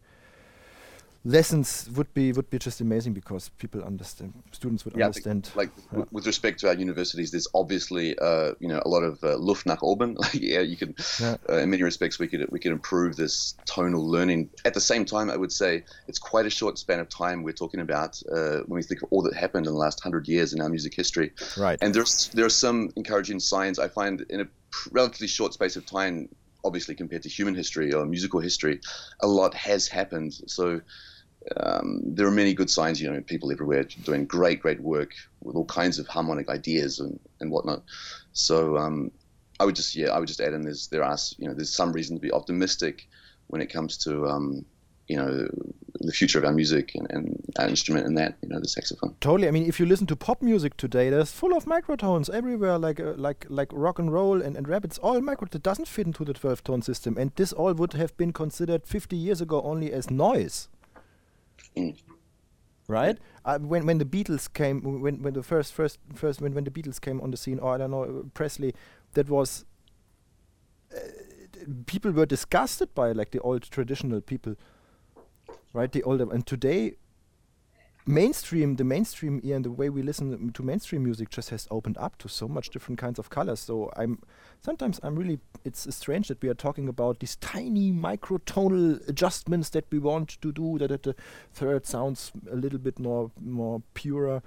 [1.29, 5.71] lessons would be would be just amazing because people understand students would Yeah, understand like
[5.77, 5.83] Yeah.
[5.91, 9.37] w- with respect to our universities, there's obviously uh, you know a lot of uh,
[9.37, 10.15] Luft nach oben.
[10.23, 11.35] Like yeah, you can Yeah.
[11.49, 14.49] uh, in many respects we could we could improve this tonal learning.
[14.65, 17.61] At the same time, I would say it's quite a short span of time we're
[17.63, 20.53] talking about uh, when we think of all that happened in the last hundred years
[20.53, 21.31] in our music history.
[21.57, 24.47] right And there's there are some encouraging signs I find in a
[24.91, 26.29] relatively short space of time.
[26.65, 28.81] Obviously, compared to human history or musical history,
[29.21, 30.33] a lot has happened.
[30.47, 30.81] So
[31.57, 33.01] um, there are many good signs.
[33.01, 37.19] You know, people everywhere doing great, great work with all kinds of harmonic ideas and,
[37.39, 37.83] and whatnot.
[38.33, 39.11] So um,
[39.59, 41.75] I would just yeah, I would just add in there's there are you know there's
[41.75, 43.07] some reason to be optimistic
[43.47, 44.65] when it comes to um,
[45.07, 45.47] you know
[46.01, 49.15] the future of our music and, and our instrument and that you know the saxophone.
[49.19, 49.47] Totally.
[49.47, 52.99] I mean, if you listen to pop music today, there's full of microtones everywhere, like
[52.99, 54.85] uh, like like rock and roll and, and rap.
[54.85, 55.47] It's all micro.
[55.51, 58.85] It doesn't fit into the 12 tone system, and this all would have been considered
[58.85, 60.69] 50 years ago only as noise.
[62.87, 63.17] Right?
[63.45, 66.71] Uh, when when the Beatles came, when when the first first first when when the
[66.71, 68.73] Beatles came on the scene, or I don't know Presley,
[69.13, 69.65] that was.
[70.93, 70.99] Uh,
[71.85, 74.55] people were disgusted by like the old traditional people
[75.73, 76.95] right the older and today
[78.09, 81.97] mainstream the mainstream ear and the way we listen to mainstream music just has opened
[81.97, 84.17] up to so much different kinds of colors so i'm
[84.65, 89.69] sometimes i'm really it's uh, strange that we are talking about these tiny microtonal adjustments
[89.69, 91.13] that we want to do that, the
[91.53, 94.41] third sounds a little bit more more purer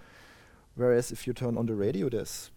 [0.74, 2.50] whereas if you turn on the radio there's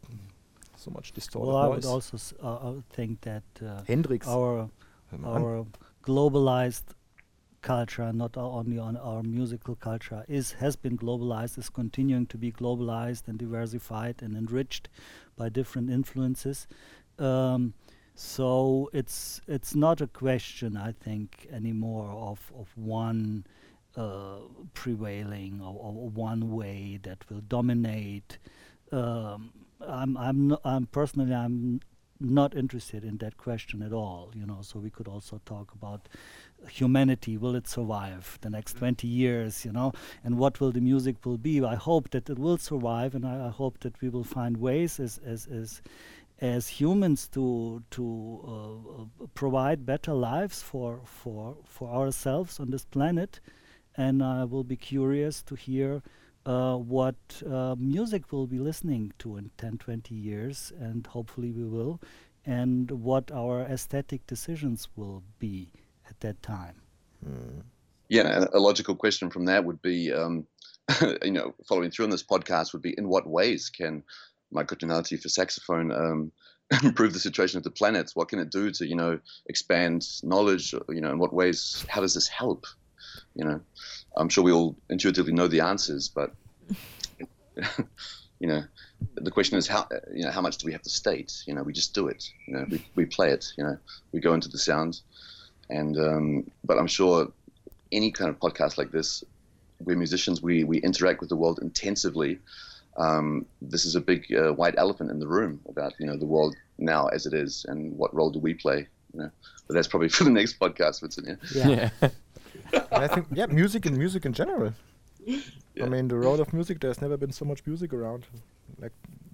[0.77, 1.75] so much distorted well, I noise.
[1.85, 4.69] would also s- uh, I would think that uh, Hendrix our
[5.11, 5.43] hör mal an.
[5.43, 5.65] our
[6.03, 6.83] globalized
[7.65, 12.51] culture, not only on our musical culture, is has been globalized, is continuing to be
[12.51, 14.87] globalized and diversified and enriched
[15.35, 16.67] by different influences.
[17.17, 17.73] Um,
[18.13, 23.45] so it's it's not a question, I think, anymore of of one
[23.97, 24.39] uh,
[24.73, 28.37] prevailing or, or one way that will dominate.
[28.91, 29.51] Um,
[29.81, 31.81] I'm I'm no, I'm personally I'm
[32.19, 34.31] not interested in that question at all.
[34.33, 36.07] You know, so we could also talk about
[36.69, 37.37] humanity.
[37.37, 39.65] Will it survive the next 20 years?
[39.65, 39.93] You know,
[40.23, 41.63] and what will the music will be?
[41.63, 44.99] I hope that it will survive, and I, I hope that we will find ways
[44.99, 45.81] as as as
[46.39, 48.05] as humans to to
[48.45, 53.39] uh, uh, provide better lives for for for ourselves on this planet.
[53.97, 56.03] And I will be curious to hear
[56.45, 57.15] uh, what
[57.49, 62.01] uh, music we'll be listening to in 10, 20 years, and hopefully we will,
[62.45, 65.71] and what our aesthetic decisions will be
[66.09, 66.81] at that time.
[67.23, 67.59] Hmm.
[68.09, 70.45] Yeah, and a logical question from that would be, um,
[71.23, 74.03] you know, following through on this podcast would be, in what ways can
[74.53, 76.31] microtonality for saxophone um,
[76.83, 78.11] improve the situation of the planet?
[78.13, 80.73] What can it do to, you know, expand knowledge?
[80.89, 81.85] You know, in what ways?
[81.89, 82.65] How does this help?
[83.35, 83.61] You know,
[84.15, 86.31] I'm sure we all intuitively know the answers, but
[88.39, 88.63] you know,
[89.15, 91.43] the question is how, you know, how much do we have to state?
[91.45, 92.23] You know, we just do it.
[92.47, 93.45] You know, we we play it.
[93.57, 93.77] You know,
[94.11, 95.01] we go into the sound,
[95.69, 97.31] and um, but I'm sure
[97.91, 99.23] any kind of podcast like this,
[99.83, 102.39] we're musicians, we we interact with the world intensively.
[102.97, 106.25] Um, this is a big uh, white elephant in the room about you know the
[106.25, 108.87] world now as it is and what role do we play.
[109.13, 109.31] You know,
[109.67, 111.39] but that's probably for the next podcast, Vincent.
[111.53, 111.89] Yeah.
[112.01, 112.09] Yeah.
[112.91, 114.73] I think yeah, music and music in general.
[115.25, 115.85] Yeah.
[115.85, 116.79] I mean, the role of music.
[116.79, 118.27] There's never been so much music around
[118.79, 118.93] like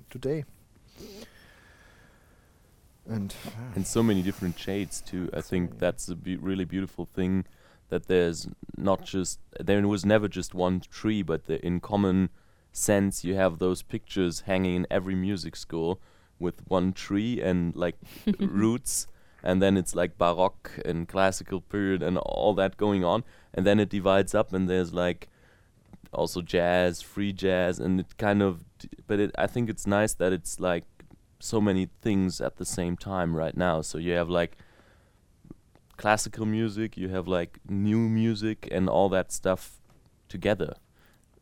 [0.10, 0.46] today.
[3.12, 3.76] And ah.
[3.76, 5.30] in so many different shades too.
[5.34, 7.46] I think that's a be- really beautiful thing
[7.90, 8.48] that there's
[8.78, 12.30] not just there was never just one tree, but the, in common
[12.72, 16.00] sense you have those pictures hanging in every music school
[16.40, 17.98] with one tree and like
[18.40, 19.08] roots,
[19.44, 23.80] and then it's like baroque and classical period and all that going on, and then
[23.80, 25.28] it divides up and there's like
[26.14, 28.64] also jazz, free jazz, and it kind of.
[28.80, 30.84] d- But it, I think it's nice that it's like
[31.42, 33.82] so many things at the same time right now.
[33.82, 34.58] So you have like
[35.98, 39.80] classical music, you have like new music, and all that stuff
[40.30, 40.76] together.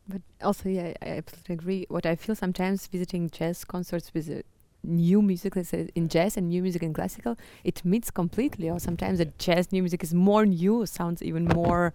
[0.08, 1.86] But also, yeah, I absolutely agree.
[1.88, 4.42] What I feel sometimes visiting jazz concerts with uh,
[4.82, 8.68] new music, let's say in jazz and new music in classical, it meets completely.
[8.68, 11.92] Or sometimes the jazz new music is more new, sounds even more,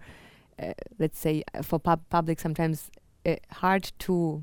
[0.62, 2.90] uh, let's say, uh, for pub- public sometimes
[3.26, 4.42] uh, hard to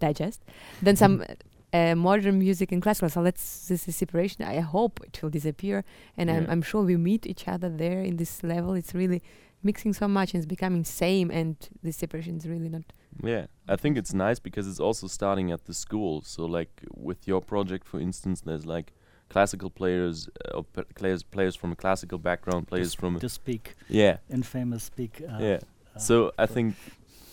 [0.00, 0.42] digest
[0.82, 1.24] than some
[1.72, 3.08] uh, modern music and classical.
[3.08, 4.44] So let's this is separation.
[4.44, 5.84] I hope it will disappear,
[6.16, 8.74] and I'm I'm sure we meet each other there in this level.
[8.74, 9.22] It's really
[9.62, 12.84] mixing so much and it's becoming same, and this separation is really not.
[13.22, 16.22] Yeah, I think it's nice because it's also starting at the school.
[16.22, 18.92] So like with your project, for instance, there's like
[19.28, 23.28] classical players, uh, or p- players players from a classical background, players to, from to
[23.28, 25.22] speak, yeah, infamous speak.
[25.28, 25.58] Uh, yeah.
[25.94, 26.76] uh, So I think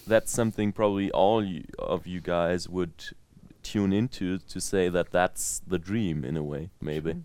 [0.07, 3.03] that's something probably all you, of you guys would
[3.65, 7.11] tune into to say that that's the dream in a way, maybe.
[7.11, 7.21] Sure.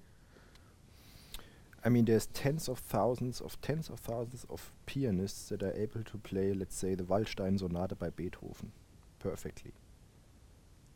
[1.84, 6.03] I mean, there's tens of thousands of tens of thousands of pianists that are able
[6.03, 8.72] to play, let's say, the Waldstein Sonata by Beethoven
[9.18, 9.72] perfectly.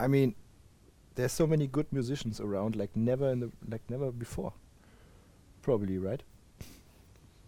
[0.00, 0.34] I mean,
[1.14, 4.52] there's so many good musicians around, like never in the like never before.
[5.62, 6.22] Probably right.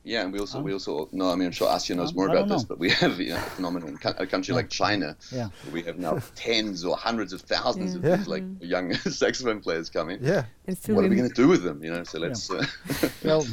[0.06, 2.16] Yeah, and we also we Um, also no, I mean I'm sure Asya knows um,
[2.18, 2.68] more about this, know.
[2.70, 4.60] but we have you know, a phenomenon co- a country Yeah.
[4.60, 5.16] like China.
[5.32, 5.48] Yeah.
[5.64, 7.98] where We have now tens or hundreds of thousands Yeah.
[7.98, 8.16] of Yeah.
[8.16, 10.18] these like young saxophone players coming.
[10.22, 10.44] Yeah.
[10.66, 11.82] And still What are we going to do with them?
[11.84, 12.48] You know, so let's.
[12.50, 12.64] Uh,
[13.24, 13.44] Well,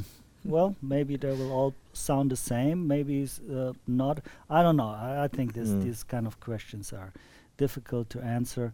[0.46, 2.86] well, maybe they will all sound the same.
[2.88, 3.28] Maybe
[3.58, 4.16] uh, not.
[4.50, 4.94] I don't know.
[5.08, 5.82] I, I think this Mm.
[5.84, 7.12] these kind of questions are
[7.58, 8.74] difficult to answer,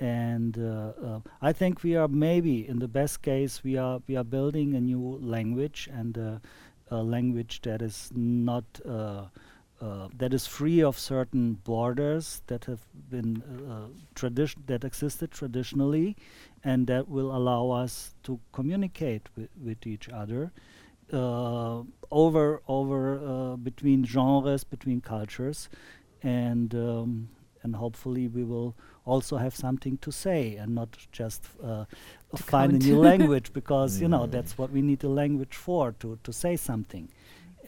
[0.00, 4.16] and uh, uh, I think we are maybe in the best case we are we
[4.16, 6.40] are building a new language and uh, a
[6.96, 8.64] language that is not.
[8.86, 9.26] Uh,
[9.82, 16.14] uh, that is free of certain borders that have been uh, tradition that existed traditionally,
[16.62, 20.52] and that will allow us to communicate wi- with each other
[22.10, 25.70] over over between genres, between cultures,
[26.22, 27.30] and um,
[27.62, 28.76] and hopefully we will
[29.12, 30.88] also have something to say and not
[31.18, 31.84] just uh,
[32.36, 34.30] To find a new language because you know Mm.
[34.34, 37.08] that's what we need a language for to to say something,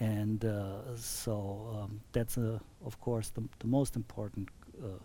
[0.01, 1.32] and uh, so
[1.76, 4.49] um, that's uh, of course the the most important.
[4.82, 4.99] Uh,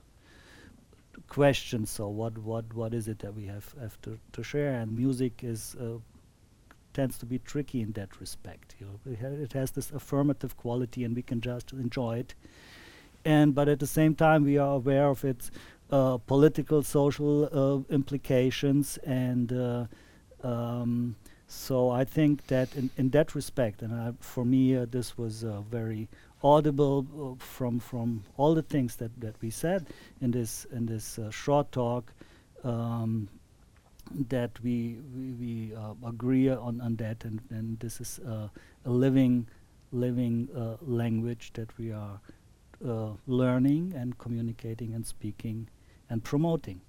[1.27, 1.85] question.
[1.85, 4.73] So what what what is it that we have have to, to share?
[4.81, 5.97] And music is uh,
[6.93, 8.75] tends to be tricky in that respect.
[8.79, 12.35] You know it, ha- it has this affirmative quality and we can just enjoy it.
[13.25, 15.51] And but at the same time we are aware of its
[15.89, 19.85] uh, political social uh, implications and uh,
[20.43, 21.15] um,
[21.47, 25.45] so I think that in, in that respect and I, for me uh, this was
[25.71, 26.09] very
[26.43, 29.87] audible from from all the things that, that we said
[30.21, 32.11] in this in this short talk
[32.65, 33.29] um,
[34.29, 38.49] that we we, we uh, agree on, on that and, and this is uh,
[38.85, 39.47] a living
[39.91, 42.19] living uh, language that we are
[43.25, 45.67] learning and communicating and speaking
[46.09, 46.81] and promoting.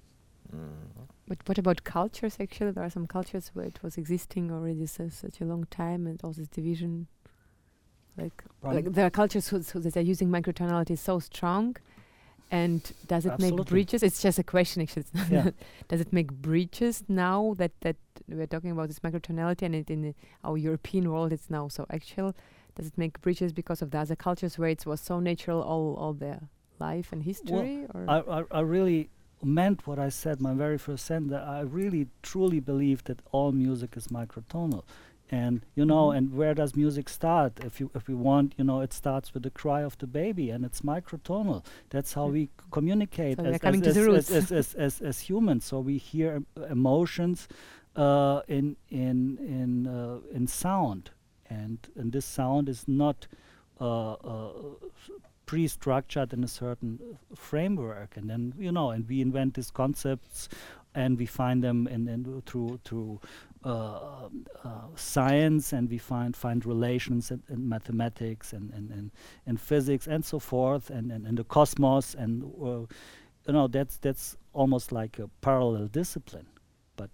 [1.27, 2.37] But what about cultures?
[2.39, 6.07] Actually, there are some cultures where it was existing already so such a long time,
[6.07, 7.07] and all this division.
[8.17, 8.83] Like, Pardon?
[8.85, 11.77] like there are cultures who, who that are using microtonality so strong,
[12.49, 13.71] and does it make Absolutely.
[13.71, 14.01] breaches?
[14.01, 15.05] It's just a question, actually.
[15.29, 15.51] Yeah.
[15.87, 17.97] does it make breaches now that that
[18.27, 22.35] we're talking about this microtonality, and it in our European world it's now so actual?
[22.75, 25.93] Does it make breaches because of the other cultures where it was so natural all
[25.95, 26.49] all their
[26.79, 27.85] life and history?
[27.93, 29.09] or I, I, I really
[29.41, 31.31] meant what I said my very first sentence.
[31.31, 34.83] that I really truly believe that all music is microtonal.
[35.31, 36.17] And you know, Mhm.
[36.17, 37.59] and where does music start?
[37.63, 40.49] If you if we want, you know, it starts with the cry of the baby,
[40.49, 41.63] and it's microtonal.
[41.91, 42.33] That's how Mm.
[42.33, 45.65] we communicate So as, as, as, as, as, as, as, as humans.
[45.65, 47.47] So we hear em- emotions
[47.95, 51.11] uh, in in in uh, in sound,
[51.47, 53.27] and and this sound is not
[53.79, 54.51] uh, uh,
[55.49, 58.15] pre-structured in a certain uh, framework.
[58.17, 60.47] And then you know and we invent these concepts
[60.93, 63.19] and we find them in, in through through
[63.65, 64.29] uh,
[64.63, 69.11] uh, science and we find find relations in, in mathematics and, and, and,
[69.47, 72.85] and physics and so forth and, and, and the cosmos and uh,
[73.47, 76.45] you know that's that's almost like a parallel discipline.
[76.95, 77.09] But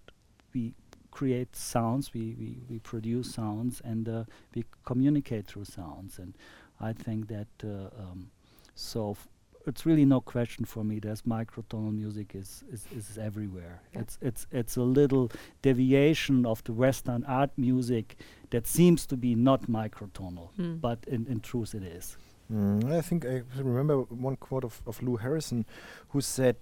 [0.54, 0.74] we
[1.10, 6.20] create sounds we, we, we produce sounds and uh, we communicate through sounds.
[6.20, 6.34] And
[6.80, 8.30] I think that uh, um,
[8.76, 9.28] so f-
[9.68, 11.00] it's really no question for me.
[11.00, 13.82] There's microtonal music is is, is everywhere.
[13.94, 14.02] Yeah.
[14.02, 18.16] It's it's it's a little deviation of the Western art music
[18.50, 20.76] that seems to be not microtonal, Hmm.
[20.76, 22.18] but in, in truth it is.
[22.54, 25.66] Mm, I think I remember one quote of, of Lou Harrison
[26.10, 26.58] who said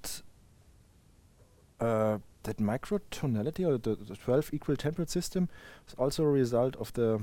[1.79, 5.49] uh, that microtonality or the, the 12 equal temperate system
[5.87, 7.19] is also a result of the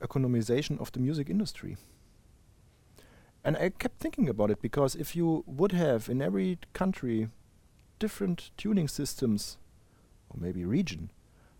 [0.00, 1.76] economization of the music industry.
[3.44, 7.28] And I kept thinking about it because if you would have in every country
[7.98, 9.56] different tuning systems,
[10.28, 11.10] or maybe region,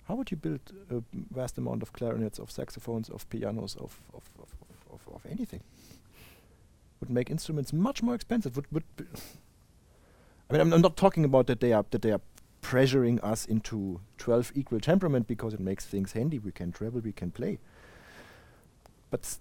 [0.04, 0.60] how would you build
[0.90, 1.02] a
[1.32, 4.48] vast amount of clarinets, of saxophones, of pianos, of, of, of,
[4.90, 5.60] of, of, anything?
[7.00, 8.56] would make instruments much more expensive.
[8.56, 12.20] Would, would I mean, I'm, I'm not talking about that they are that they are
[12.62, 16.38] pressuring us into 12 equal temperament because it makes things handy.
[16.38, 17.58] We can travel, we can play.
[19.10, 19.38] But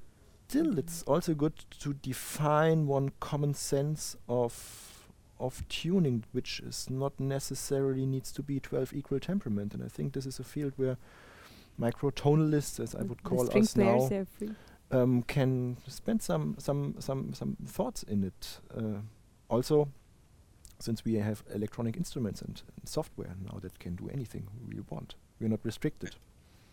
[0.47, 4.93] still, it's also good to define one common sense of
[5.39, 9.75] of tuning, which is not necessarily needs to be 12 equal temperament.
[9.75, 10.97] And I think this is a field where
[11.79, 14.09] microtonalists, as I would call us now,
[14.89, 18.59] um, can spend some some some some thoughts in it.
[18.75, 19.01] Uh,
[19.49, 19.89] also,
[20.79, 25.15] since we have electronic instruments and, and software now that can do anything we want,
[25.39, 26.15] we're not restricted.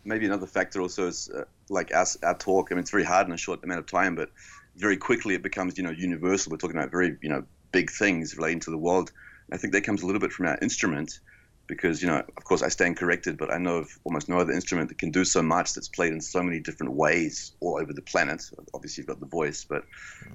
[0.05, 2.69] maybe another factor also is uh, like us, our talk.
[2.71, 4.31] I mean, it's very hard in a short amount of time, but
[4.77, 6.51] very quickly it becomes, you know, universal.
[6.51, 9.13] We're talking about very, you know, big things relating to the world.
[9.53, 11.19] I think that comes a little bit from our instrument.
[11.67, 14.53] Because you know, of course, I stand corrected, but I know of almost no other
[14.53, 17.93] instrument that can do so much that's played in so many different ways all over
[17.93, 18.43] the planet.
[18.75, 19.85] Obviously, you've got the voice, but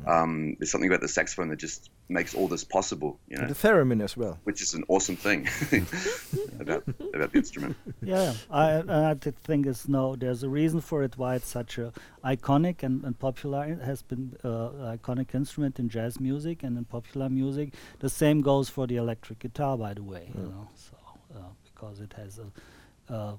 [0.07, 3.19] um, there's something about the saxophone that just makes all this possible.
[3.27, 4.39] You know, The theremin as well.
[4.43, 5.47] which is an awesome thing
[6.59, 7.75] about about the instrument.
[8.01, 10.15] Yeah, I, I th- think it's no.
[10.15, 13.65] There's a reason for it why it's such a iconic and, and popular.
[13.65, 17.73] It has been uh, iconic instrument in jazz music and in popular music.
[17.99, 20.31] The same goes for the electric guitar, by the way.
[20.35, 20.95] You know, so
[21.33, 23.37] Uh, because it has a, a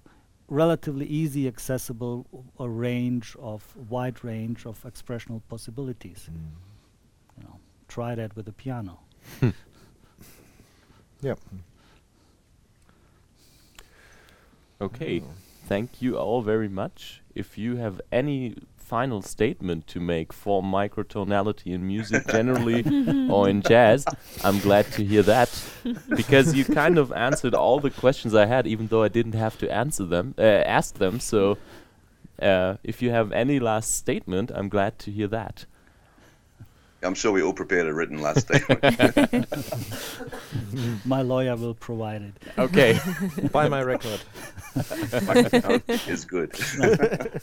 [0.49, 6.29] relatively easy, accessible w- a range of wide range of expressional possibilities.
[6.31, 7.39] Mm.
[7.39, 7.57] You know,
[7.89, 9.01] try that with the piano.
[9.41, 9.51] Hmm.
[11.23, 11.39] Yep.
[14.81, 15.33] Okay, oh.
[15.67, 17.21] thank you all very much.
[17.35, 18.57] If you have any
[18.91, 22.81] final statement to make for microtonality in music generally
[23.31, 24.05] or in jazz,
[24.43, 25.49] I'm glad to hear that
[26.09, 29.57] because you kind of answered all the questions I had, even though I didn't have
[29.59, 30.43] to answer them, uh,
[30.79, 31.21] ask them.
[31.21, 31.57] So,
[32.43, 35.67] uh, if you have any last statement, I'm glad to hear that.
[37.03, 38.85] I'm sure we all prepared a written last statement.
[41.05, 42.35] My lawyer will provide it.
[42.59, 42.99] Okay.
[43.53, 44.21] Buy my record.
[46.09, 46.53] is good.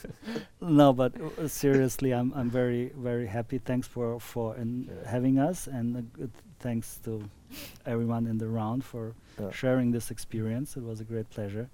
[0.61, 3.57] No, but uh, seriously, I'm I'm very very happy.
[3.59, 7.23] Thanks for for in, having us, and uh, good thanks to
[7.85, 9.51] everyone in the round for Yeah.
[9.51, 10.75] sharing this experience.
[10.77, 11.69] It was a great pleasure,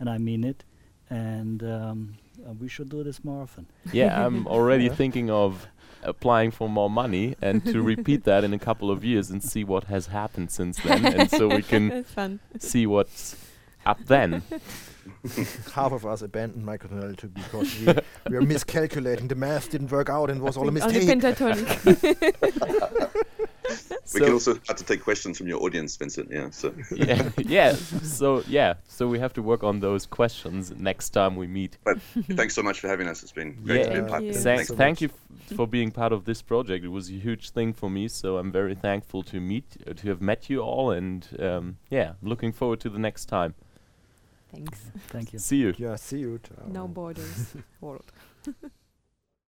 [0.00, 0.64] and I mean it.
[1.10, 2.14] And um,
[2.46, 3.66] uh, we should do this more often.
[3.92, 5.66] yeah, I'm already thinking of
[6.04, 9.64] applying for more money and to repeat that in a couple of years and see
[9.64, 12.40] what has happened since then, and so we can fun.
[12.58, 13.36] see what's
[13.86, 14.42] up then.
[15.74, 17.94] Half of us abandoned microtonality because we,
[18.30, 19.28] we were miscalculating.
[19.28, 21.24] The math didn't work out and was all a On the mistake.
[23.64, 23.90] Pentatonic.
[24.14, 26.30] We can also have to take questions from your audience, Vincent.
[26.30, 26.50] Yeah.
[26.50, 27.72] So yeah, yeah.
[27.74, 31.78] So yeah, so we have to work on those questions next time we meet.
[31.84, 31.98] But
[32.36, 33.22] thanks so much for having us.
[33.22, 34.22] It's been great to be a part.
[34.22, 34.32] Thank you.
[34.32, 34.68] Thank, Thanks.
[34.68, 36.84] so thank you f- for being part of this project.
[36.84, 40.08] It was a huge thing for me, so I'm very thankful to meet, uh, to
[40.08, 43.54] have met you all, and um, yeah, looking forward to the next time.
[44.52, 44.80] Thanks.
[45.08, 45.38] Thank you.
[45.38, 45.74] See you.
[45.78, 46.38] Yeah, see you.
[46.46, 46.66] Ciao.
[46.68, 48.12] No borders world.